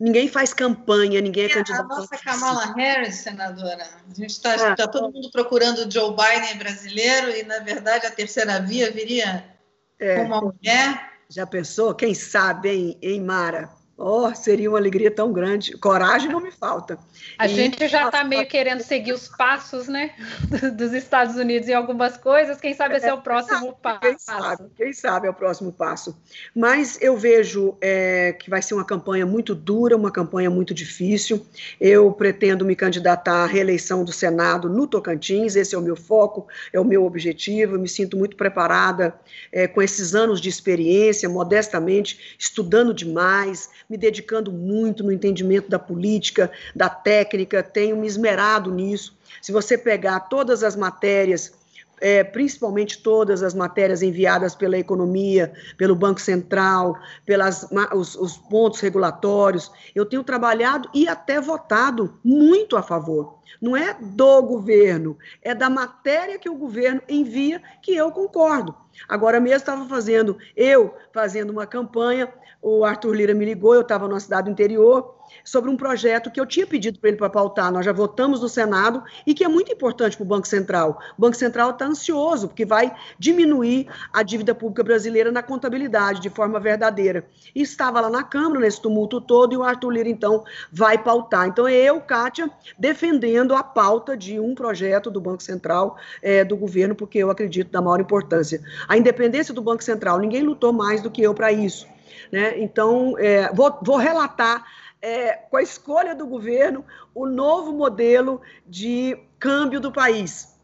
[0.00, 1.92] ninguém faz campanha, ninguém é, é candidato.
[1.92, 4.74] A nossa Kamala Harris, senadora, a gente está é.
[4.74, 9.54] tá todo mundo procurando o Joe Biden brasileiro e, na verdade, a terceira via viria
[9.98, 11.12] é, uma mulher.
[11.28, 11.94] Já pensou?
[11.94, 13.70] Quem sabe, hein, hein Mara?
[13.98, 15.72] Oh, seria uma alegria tão grande.
[15.78, 16.98] Coragem não me falta.
[17.38, 17.48] A e...
[17.48, 20.10] gente já está meio querendo seguir os passos, né,
[20.76, 22.60] dos Estados Unidos em algumas coisas.
[22.60, 24.00] Quem sabe esse é o próximo passo.
[24.00, 26.14] Quem sabe, quem sabe é o próximo passo.
[26.54, 31.46] Mas eu vejo é, que vai ser uma campanha muito dura, uma campanha muito difícil.
[31.80, 35.56] Eu pretendo me candidatar à reeleição do Senado no Tocantins.
[35.56, 37.76] Esse é o meu foco, é o meu objetivo.
[37.76, 39.14] Eu me sinto muito preparada
[39.50, 45.78] é, com esses anos de experiência, modestamente, estudando demais me dedicando muito no entendimento da
[45.78, 49.16] política, da técnica, tenho me esmerado nisso.
[49.40, 51.52] Se você pegar todas as matérias
[52.00, 58.80] é, principalmente todas as matérias enviadas pela economia, pelo Banco Central, pelos os, os, pontos
[58.80, 59.70] regulatórios.
[59.94, 63.38] Eu tenho trabalhado e até votado muito a favor.
[63.60, 68.74] Não é do governo, é da matéria que o governo envia que eu concordo.
[69.08, 72.30] Agora mesmo estava fazendo, eu fazendo uma campanha
[72.68, 75.14] o Arthur Lira me ligou, eu estava numa cidade do interior,
[75.44, 78.48] sobre um projeto que eu tinha pedido para ele para pautar, nós já votamos no
[78.48, 80.98] Senado, e que é muito importante para o Banco Central.
[81.16, 86.28] O Banco Central está ansioso, porque vai diminuir a dívida pública brasileira na contabilidade, de
[86.28, 87.24] forma verdadeira.
[87.54, 90.42] E estava lá na Câmara, nesse tumulto todo, e o Arthur Lira, então,
[90.72, 91.46] vai pautar.
[91.46, 96.56] Então, é eu, Kátia, defendendo a pauta de um projeto do Banco Central, é, do
[96.56, 98.60] governo, porque eu acredito da maior importância.
[98.88, 101.94] A independência do Banco Central, ninguém lutou mais do que eu para isso.
[102.30, 102.58] Né?
[102.60, 104.64] Então, é, vou, vou, relatar
[105.00, 110.54] é, com a escolha do governo o novo modelo de câmbio do país,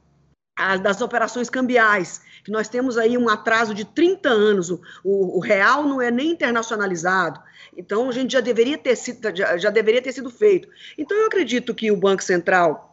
[0.56, 5.38] as, das operações cambiais, que nós temos aí um atraso de 30 anos, o, o,
[5.38, 7.40] o, real não é nem internacionalizado,
[7.76, 10.68] então a gente já deveria ter sido, já, já deveria ter sido feito.
[10.98, 12.91] Então eu acredito que o Banco Central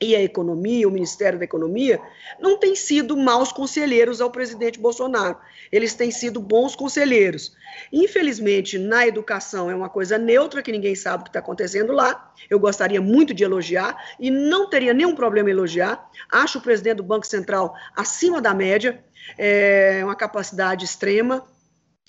[0.00, 2.00] e a economia, o Ministério da Economia,
[2.38, 5.38] não têm sido maus conselheiros ao presidente Bolsonaro.
[5.72, 7.56] Eles têm sido bons conselheiros.
[7.90, 12.32] Infelizmente, na educação é uma coisa neutra, que ninguém sabe o que está acontecendo lá.
[12.50, 16.10] Eu gostaria muito de elogiar e não teria nenhum problema em elogiar.
[16.30, 19.02] Acho o presidente do Banco Central acima da média,
[19.38, 21.44] é uma capacidade extrema,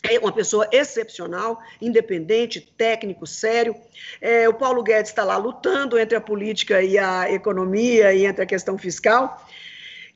[0.03, 3.75] é uma pessoa excepcional, independente, técnico, sério.
[4.21, 8.43] É, o Paulo Guedes está lá lutando entre a política e a economia e entre
[8.43, 9.45] a questão fiscal.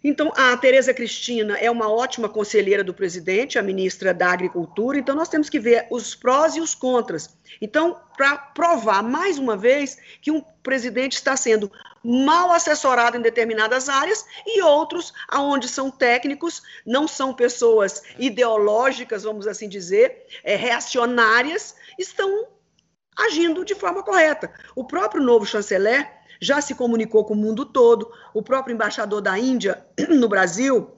[0.03, 5.15] Então, a Tereza Cristina é uma ótima conselheira do presidente, a ministra da Agricultura, então
[5.15, 7.37] nós temos que ver os prós e os contras.
[7.61, 11.71] Então, para provar mais uma vez que um presidente está sendo
[12.03, 19.45] mal assessorado em determinadas áreas e outros aonde são técnicos, não são pessoas ideológicas, vamos
[19.45, 22.47] assim dizer, é, reacionárias, estão
[23.15, 24.51] agindo de forma correta.
[24.75, 28.11] O próprio novo chanceler já se comunicou com o mundo todo.
[28.33, 30.89] O próprio embaixador da Índia no Brasil,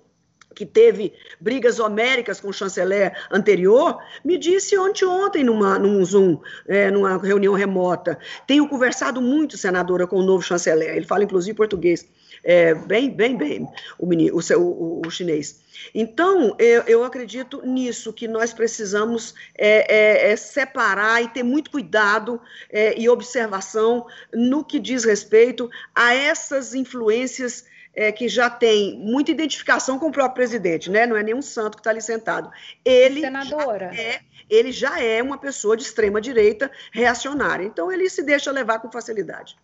[0.55, 6.39] que teve brigas homéricas com o chanceler anterior, me disse ontem, ontem numa, num Zoom,
[6.67, 8.17] é, numa reunião remota.
[8.47, 10.95] Tenho conversado muito, senadora, com o novo chanceler.
[10.95, 12.07] Ele fala, inclusive, português.
[12.43, 13.67] É, bem, bem, bem,
[13.97, 15.61] o, menino, o, o, o chinês.
[15.95, 21.71] Então, eu, eu, acredito nisso, que nós precisamos é, é, é separar e ter muito
[21.71, 28.97] cuidado é, e observação no que diz respeito a essas influências é, que já tem
[28.97, 31.05] muita identificação com o próprio presidente, né?
[31.05, 32.51] Não é nenhum santo que está ali sentado.
[32.83, 33.93] Ele Senadora.
[33.93, 34.19] Já é,
[34.49, 37.63] ele já é uma pessoa de extrema direita reacionária.
[37.65, 39.55] Então ele se deixa levar com facilidade.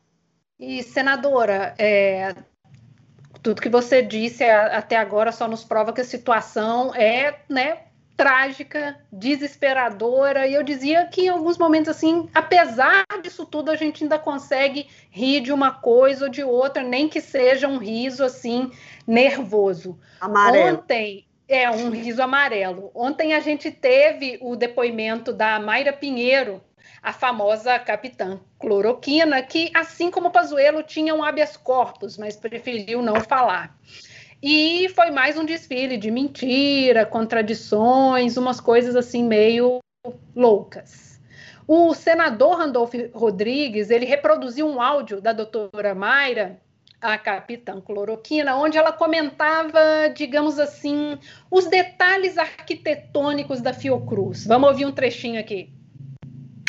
[0.60, 2.36] E senadora, é,
[3.42, 7.80] tudo que você disse até agora só nos prova que a situação é, né,
[8.18, 14.04] trágica, desesperadora, e eu dizia que em alguns momentos, assim, apesar disso tudo, a gente
[14.04, 18.72] ainda consegue rir de uma coisa ou de outra, nem que seja um riso, assim,
[19.08, 19.98] nervoso.
[20.20, 20.80] Amarelo.
[20.80, 22.92] Ontem, É um riso amarelo.
[22.94, 26.62] Ontem a gente teve o depoimento da Mayra Pinheiro,
[27.02, 33.22] a famosa capitã cloroquina, que, assim como Pazuello, tinha um habeas corpus, mas preferiu não
[33.22, 33.78] falar.
[34.42, 39.80] E foi mais um desfile de mentira, contradições, umas coisas assim meio
[40.34, 41.20] loucas.
[41.68, 46.60] O senador Randolph Rodrigues, ele reproduziu um áudio da doutora Mayra,
[47.02, 51.18] a capitã cloroquina, onde ela comentava, digamos assim,
[51.52, 54.46] os detalhes arquitetônicos da Fiocruz.
[54.46, 55.72] Vamos ouvir um trechinho aqui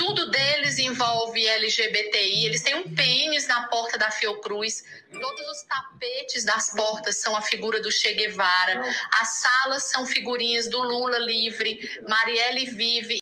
[0.01, 2.47] tudo deles envolve LGBTI.
[2.47, 4.83] Eles têm um pênis na porta da Fiocruz.
[5.13, 8.83] Todos os tapetes das portas são a figura do Che Guevara.
[9.21, 11.79] As salas são figurinhas do Lula livre,
[12.09, 13.19] Marielle vive.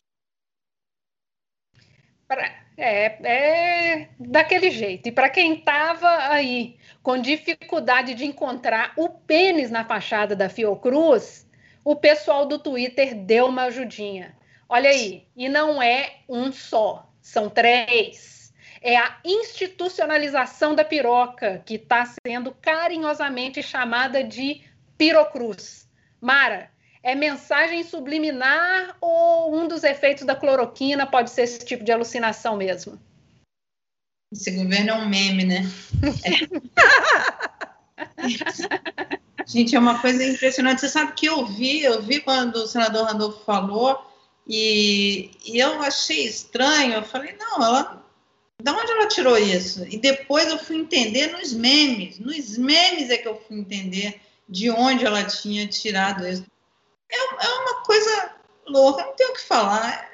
[2.77, 5.09] É, é daquele jeito.
[5.09, 11.45] E para quem estava aí com dificuldade de encontrar o pênis na fachada da Fiocruz,
[11.83, 14.38] o pessoal do Twitter deu uma ajudinha.
[14.71, 18.53] Olha aí, e não é um só, são três.
[18.81, 24.61] É a institucionalização da piroca, que está sendo carinhosamente chamada de
[24.95, 25.89] pirocruz.
[26.21, 26.69] Mara,
[27.01, 32.55] é mensagem subliminar ou um dos efeitos da cloroquina pode ser esse tipo de alucinação
[32.55, 32.99] mesmo?
[34.31, 35.63] Esse governo é um meme, né?
[36.23, 36.29] É.
[39.47, 40.81] Gente, é uma coisa impressionante.
[40.81, 44.08] Você sabe que eu vi, eu vi quando o senador Randolfo falou,
[44.49, 48.03] e, e eu achei estranho, eu falei, não, ela.
[48.61, 49.85] Da onde ela tirou isso?
[49.87, 52.19] E depois eu fui entender nos memes.
[52.19, 54.19] Nos memes é que eu fui entender
[54.49, 56.43] de onde ela tinha tirado isso.
[57.09, 58.35] É, é uma coisa
[58.67, 60.09] louca, não tenho o que falar.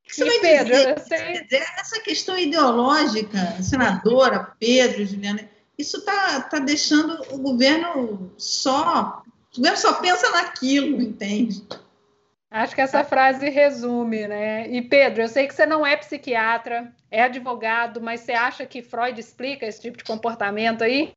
[0.00, 1.00] O que você vai Pedro, dizer?
[1.00, 1.46] Sei...
[1.78, 5.48] Essa questão ideológica, senadora, Pedro, Juliana,
[5.78, 9.22] isso está tá deixando o governo só.
[9.52, 11.62] O governo só pensa naquilo, entende?
[12.52, 14.68] Acho que essa frase resume, né?
[14.68, 18.82] E Pedro, eu sei que você não é psiquiatra, é advogado, mas você acha que
[18.82, 21.14] Freud explica esse tipo de comportamento aí?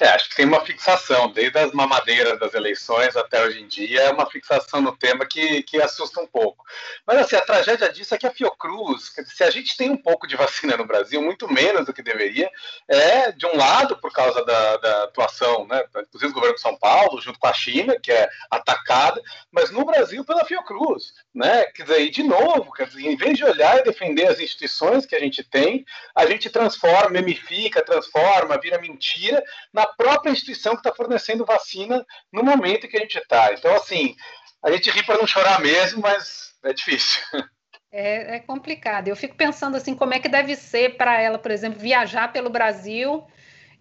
[0.00, 4.00] É, acho que tem uma fixação, desde as mamadeiras das eleições até hoje em dia,
[4.00, 6.64] é uma fixação no tema que, que assusta um pouco.
[7.06, 10.26] Mas assim, a tragédia disso é que a Fiocruz, se a gente tem um pouco
[10.26, 12.50] de vacina no Brasil, muito menos do que deveria,
[12.88, 16.78] é, de um lado, por causa da, da atuação, né, inclusive do governo de São
[16.78, 19.20] Paulo, junto com a China, que é atacada,
[19.52, 21.12] mas no Brasil pela Fiocruz.
[21.34, 21.64] Né?
[21.74, 25.04] Quer dizer, e de novo, quer dizer, em vez de olhar e defender as instituições
[25.04, 25.84] que a gente tem,
[26.14, 29.42] a gente transforma, memifica, transforma, vira mentira
[29.72, 33.52] na própria instituição que está fornecendo vacina no momento que a gente está.
[33.52, 34.14] Então, assim,
[34.62, 37.20] a gente ri para não chorar mesmo, mas é difícil.
[37.92, 39.08] É, é, complicado.
[39.08, 42.48] Eu fico pensando assim, como é que deve ser para ela, por exemplo, viajar pelo
[42.48, 43.26] Brasil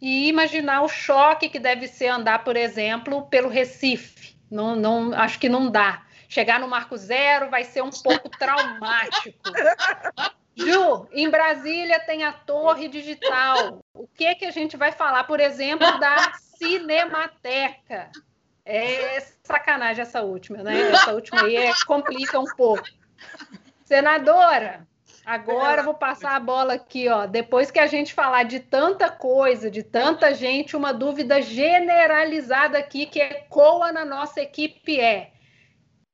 [0.01, 4.35] e imaginar o choque que deve ser andar, por exemplo, pelo Recife.
[4.49, 6.03] Não, não, acho que não dá.
[6.27, 9.37] Chegar no Marco Zero vai ser um pouco traumático.
[10.59, 13.79] Ju, em Brasília tem a Torre Digital.
[13.93, 18.11] O que que a gente vai falar, por exemplo, da Cinemateca?
[18.65, 20.91] É sacanagem essa última, né?
[20.91, 22.83] Essa última aí é, complica um pouco.
[23.85, 24.85] Senadora,
[25.25, 27.25] agora vou passar a bola aqui, ó.
[27.25, 33.05] Depois que a gente falar de tanta coisa, de tanta gente, uma dúvida generalizada aqui
[33.05, 35.31] que ecoa na nossa equipe é: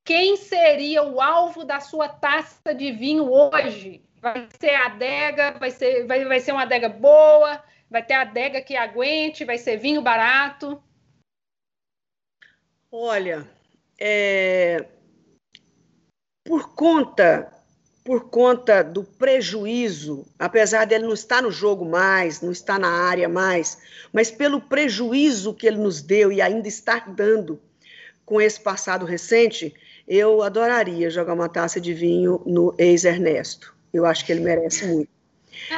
[0.06, 4.05] quem seria o alvo da sua taça de vinho hoje?
[4.26, 8.76] Vai ser adega, vai ser, vai, vai ser uma adega boa, vai ter adega que
[8.76, 10.82] aguente, vai ser vinho barato?
[12.92, 13.48] Olha,
[14.00, 14.84] é,
[16.44, 17.52] por conta
[18.04, 23.28] por conta do prejuízo, apesar dele não estar no jogo mais, não estar na área
[23.28, 23.80] mais,
[24.14, 27.60] mas pelo prejuízo que ele nos deu e ainda está dando
[28.24, 29.74] com esse passado recente,
[30.08, 33.75] eu adoraria jogar uma taça de vinho no ex-Ernesto.
[33.96, 35.10] Eu acho que ele merece muito.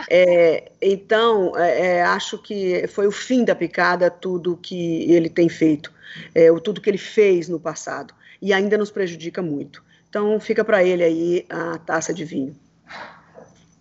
[0.10, 5.48] É, então, é, é, acho que foi o fim da picada tudo que ele tem
[5.48, 5.94] feito,
[6.34, 8.12] é, tudo que ele fez no passado,
[8.42, 9.84] e ainda nos prejudica muito.
[10.10, 12.56] Então, fica para ele aí a taça de vinho.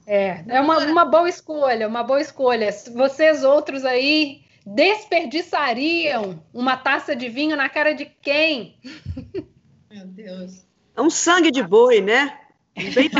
[0.06, 2.70] É, é uma, uma boa escolha, uma boa escolha.
[2.94, 8.76] Vocês outros aí desperdiçariam uma taça de vinho na cara de quem?
[9.90, 10.64] Meu Deus.
[10.96, 12.38] É um sangue de boi, né?
[12.94, 13.10] Bem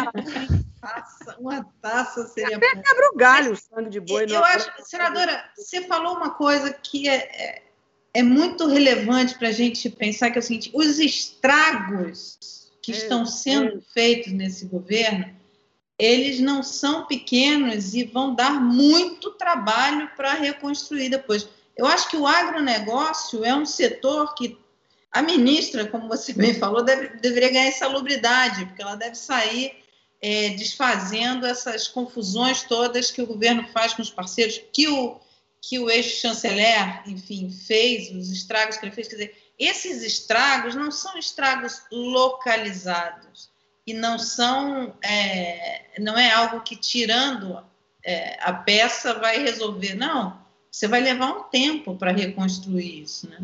[0.87, 2.57] taça, uma taça seria.
[2.57, 4.27] Até quebra o galho o sangue de boi.
[4.29, 7.63] Eu acho, senadora, você falou uma coisa que é, é,
[8.15, 12.39] é muito relevante para a gente pensar que é o seguinte: os estragos
[12.83, 13.81] que é, estão sendo é.
[13.93, 15.35] feitos nesse governo,
[15.99, 21.49] eles não são pequenos e vão dar muito trabalho para reconstruir depois.
[21.77, 24.59] Eu acho que o agronegócio é um setor que
[25.13, 29.86] a ministra, como você bem falou, deve, deveria ganhar insalubridade, porque ela deve sair
[30.21, 35.21] é, desfazendo essas confusões todas que o governo faz com os parceiros, que o,
[35.61, 39.09] que o ex-chanceler, enfim, fez, os estragos que ele fez.
[39.09, 43.51] Quer dizer, esses estragos não são estragos localizados
[43.87, 47.65] e não são, é, não é algo que tirando
[48.05, 50.45] é, a peça vai resolver, não.
[50.71, 53.39] Você vai levar um tempo para reconstruir isso, né?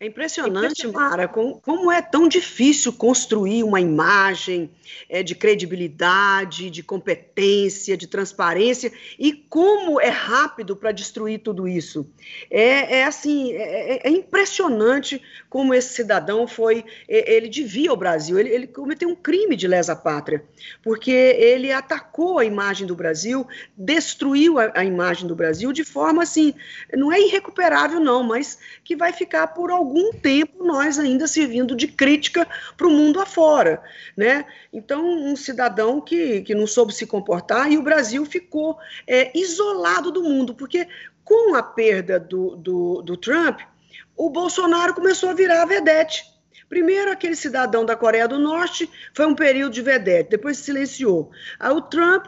[0.00, 4.70] É impressionante, Mara, como é tão difícil construir uma imagem
[5.08, 12.08] é, de credibilidade, de competência, de transparência, e como é rápido para destruir tudo isso.
[12.48, 15.20] É, é assim, é, é, é, impressionante
[15.50, 19.96] como esse cidadão foi, ele devia ao Brasil, ele, ele cometeu um crime de lesa
[19.96, 20.44] pátria,
[20.80, 23.44] porque ele atacou a imagem do Brasil,
[23.76, 26.54] destruiu a, a imagem do Brasil de forma assim,
[26.94, 31.74] não é irrecuperável não, mas que vai ficar por algum algum tempo nós ainda servindo
[31.74, 33.82] de crítica para o mundo afora,
[34.14, 34.44] né?
[34.72, 40.10] Então, um cidadão que, que não soube se comportar e o Brasil ficou é, isolado
[40.10, 40.86] do mundo, porque
[41.24, 43.60] com a perda do, do, do Trump,
[44.14, 46.24] o Bolsonaro começou a virar a vedete.
[46.68, 51.30] Primeiro, aquele cidadão da Coreia do Norte foi um período de vedete, depois se silenciou.
[51.58, 52.26] Aí o Trump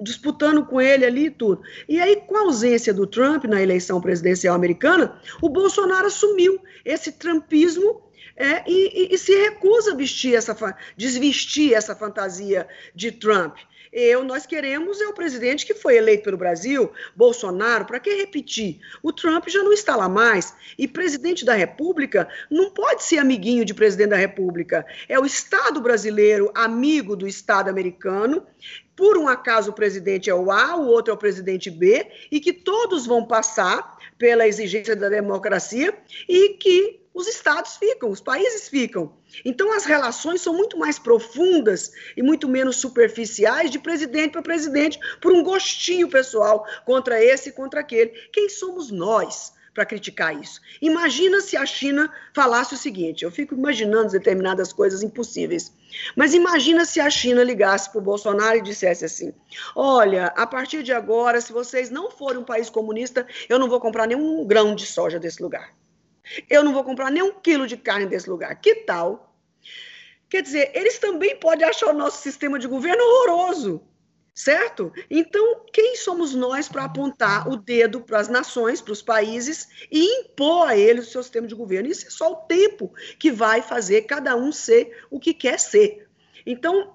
[0.00, 1.62] disputando com ele ali e tudo.
[1.88, 7.12] E aí, com a ausência do Trump na eleição presidencial americana, o Bolsonaro assumiu esse
[7.12, 8.02] trumpismo
[8.36, 10.56] é, e, e, e, se recusa a vestir essa,
[10.96, 13.56] desvestir essa fantasia de Trump.
[13.92, 18.80] Eu, nós queremos é o presidente que foi eleito pelo Brasil, Bolsonaro, para que repetir?
[19.02, 20.54] O Trump já não está lá mais.
[20.78, 24.86] E presidente da República não pode ser amiguinho de presidente da República.
[25.10, 28.46] É o Estado brasileiro amigo do Estado americano
[28.96, 32.40] por um acaso o presidente é o A, o outro é o presidente B, e
[32.40, 35.96] que todos vão passar pela exigência da democracia
[36.28, 39.12] e que os estados ficam, os países ficam.
[39.44, 44.98] Então, as relações são muito mais profundas e muito menos superficiais de presidente para presidente,
[45.20, 48.10] por um gostinho pessoal contra esse e contra aquele.
[48.32, 49.52] Quem somos nós?
[49.74, 50.60] Para criticar isso.
[50.80, 55.72] Imagina se a China falasse o seguinte: eu fico imaginando determinadas coisas impossíveis,
[56.16, 59.32] mas imagina se a China ligasse para o Bolsonaro e dissesse assim:
[59.74, 63.80] olha, a partir de agora, se vocês não forem um país comunista, eu não vou
[63.80, 65.74] comprar nenhum grão de soja desse lugar.
[66.48, 68.54] Eu não vou comprar nem um quilo de carne desse lugar.
[68.60, 69.34] Que tal?
[70.28, 73.82] Quer dizer, eles também podem achar o nosso sistema de governo horroroso,
[74.34, 74.92] certo?
[75.10, 80.04] Então, quem somos nós para apontar o dedo para as nações, para os países e
[80.20, 81.88] impor a eles o seu sistema de governo?
[81.88, 86.08] Isso é só o tempo que vai fazer cada um ser o que quer ser.
[86.46, 86.94] Então,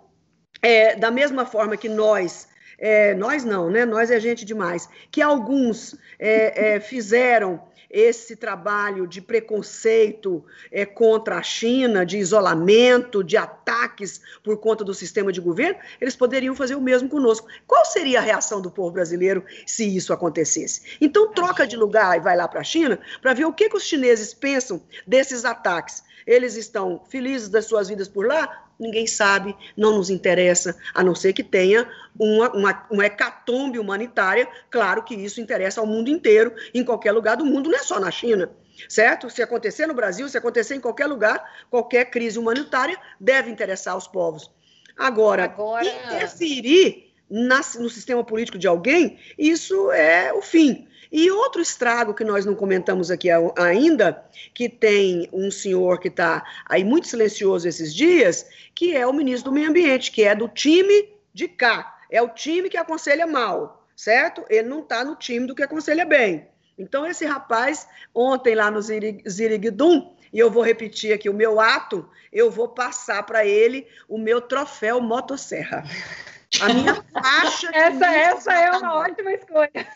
[0.62, 2.48] é, da mesma forma que nós
[2.80, 3.86] é, nós não, né?
[3.86, 4.88] Nós é gente demais.
[5.12, 13.24] Que alguns é, é, fizeram esse trabalho de preconceito é, contra a China, de isolamento,
[13.24, 17.48] de ataques por conta do sistema de governo, eles poderiam fazer o mesmo conosco.
[17.66, 20.98] Qual seria a reação do povo brasileiro se isso acontecesse?
[21.00, 23.78] Então, troca de lugar e vai lá para a China para ver o que, que
[23.78, 26.04] os chineses pensam desses ataques.
[26.28, 28.68] Eles estão felizes das suas vidas por lá?
[28.80, 34.48] ninguém sabe, não nos interessa, a não ser que tenha uma, uma, uma, hecatombe humanitária.
[34.70, 38.00] Claro que isso interessa ao mundo inteiro, em qualquer lugar do mundo, não é só
[38.00, 38.52] na China,
[38.88, 39.30] certo?
[39.30, 44.08] Se acontecer no Brasil, se acontecer em qualquer lugar, qualquer crise humanitária deve interessar os
[44.08, 44.52] povos.
[44.96, 45.86] Agora, Agora...
[45.86, 50.88] interferir na, no sistema político de alguém, isso é o fim.
[51.12, 54.24] E outro estrago que nós não comentamos aqui ainda,
[54.54, 59.50] que tem um senhor que está aí muito silencioso esses dias, que é o ministro
[59.50, 61.96] do Meio Ambiente, que é do time de cá.
[62.10, 64.44] É o time que aconselha mal, certo?
[64.50, 66.48] Ele não está no time do que aconselha bem.
[66.78, 72.08] Então, esse rapaz, ontem lá no Ziriguidum, e eu vou repetir aqui o meu ato,
[72.32, 75.84] eu vou passar para ele o meu troféu motosserra.
[76.62, 77.70] A minha faixa.
[77.74, 79.88] essa essa é uma ótima escolha.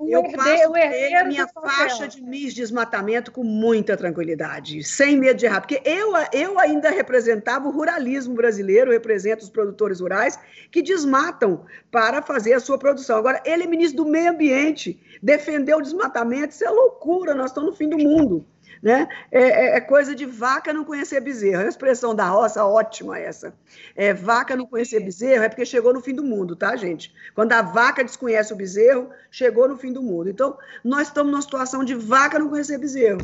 [0.00, 0.72] eu passo
[1.16, 6.12] a minha faixa de MIS desmatamento com muita tranquilidade, sem medo de errar, porque eu,
[6.32, 10.38] eu ainda representava o ruralismo brasileiro, represento os produtores rurais
[10.70, 13.16] que desmatam para fazer a sua produção.
[13.16, 17.70] Agora, ele é ministro do meio ambiente, defender o desmatamento, isso é loucura, nós estamos
[17.70, 18.44] no fim do mundo.
[18.82, 19.08] Né?
[19.30, 21.62] É, é, é, coisa de vaca não conhecer bezerro.
[21.62, 23.54] É a expressão da roça, ótima essa.
[23.96, 27.12] É, vaca não conhecer bezerro é porque chegou no fim do mundo, tá, gente?
[27.34, 30.30] Quando a vaca desconhece o bezerro, chegou no fim do mundo.
[30.30, 33.20] Então, nós estamos numa situação de vaca não conhecer bezerro.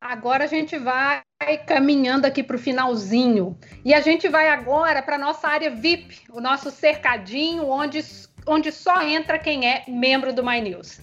[0.00, 1.22] Agora a gente vai
[1.66, 3.58] caminhando aqui para o finalzinho.
[3.84, 8.04] E a gente vai agora para a nossa área VIP, o nosso cercadinho, onde,
[8.46, 11.00] onde só entra quem é membro do My News.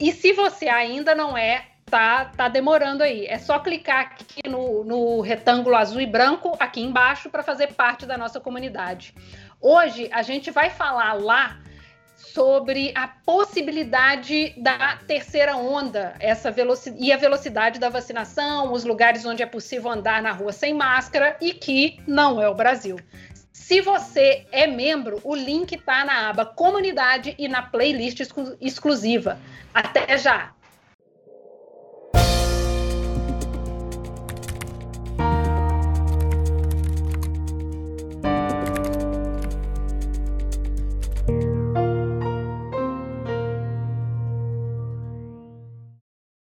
[0.00, 3.26] E se você ainda não é, tá, tá demorando aí.
[3.26, 8.06] É só clicar aqui no, no retângulo azul e branco aqui embaixo para fazer parte
[8.06, 9.14] da nossa comunidade.
[9.60, 11.58] Hoje a gente vai falar lá
[12.16, 19.26] sobre a possibilidade da terceira onda, essa velocidade e a velocidade da vacinação, os lugares
[19.26, 22.96] onde é possível andar na rua sem máscara e que não é o Brasil.
[23.52, 28.18] Se você é membro, o link está na aba comunidade e na playlist
[28.60, 29.38] exclusiva.
[29.74, 30.54] Até já!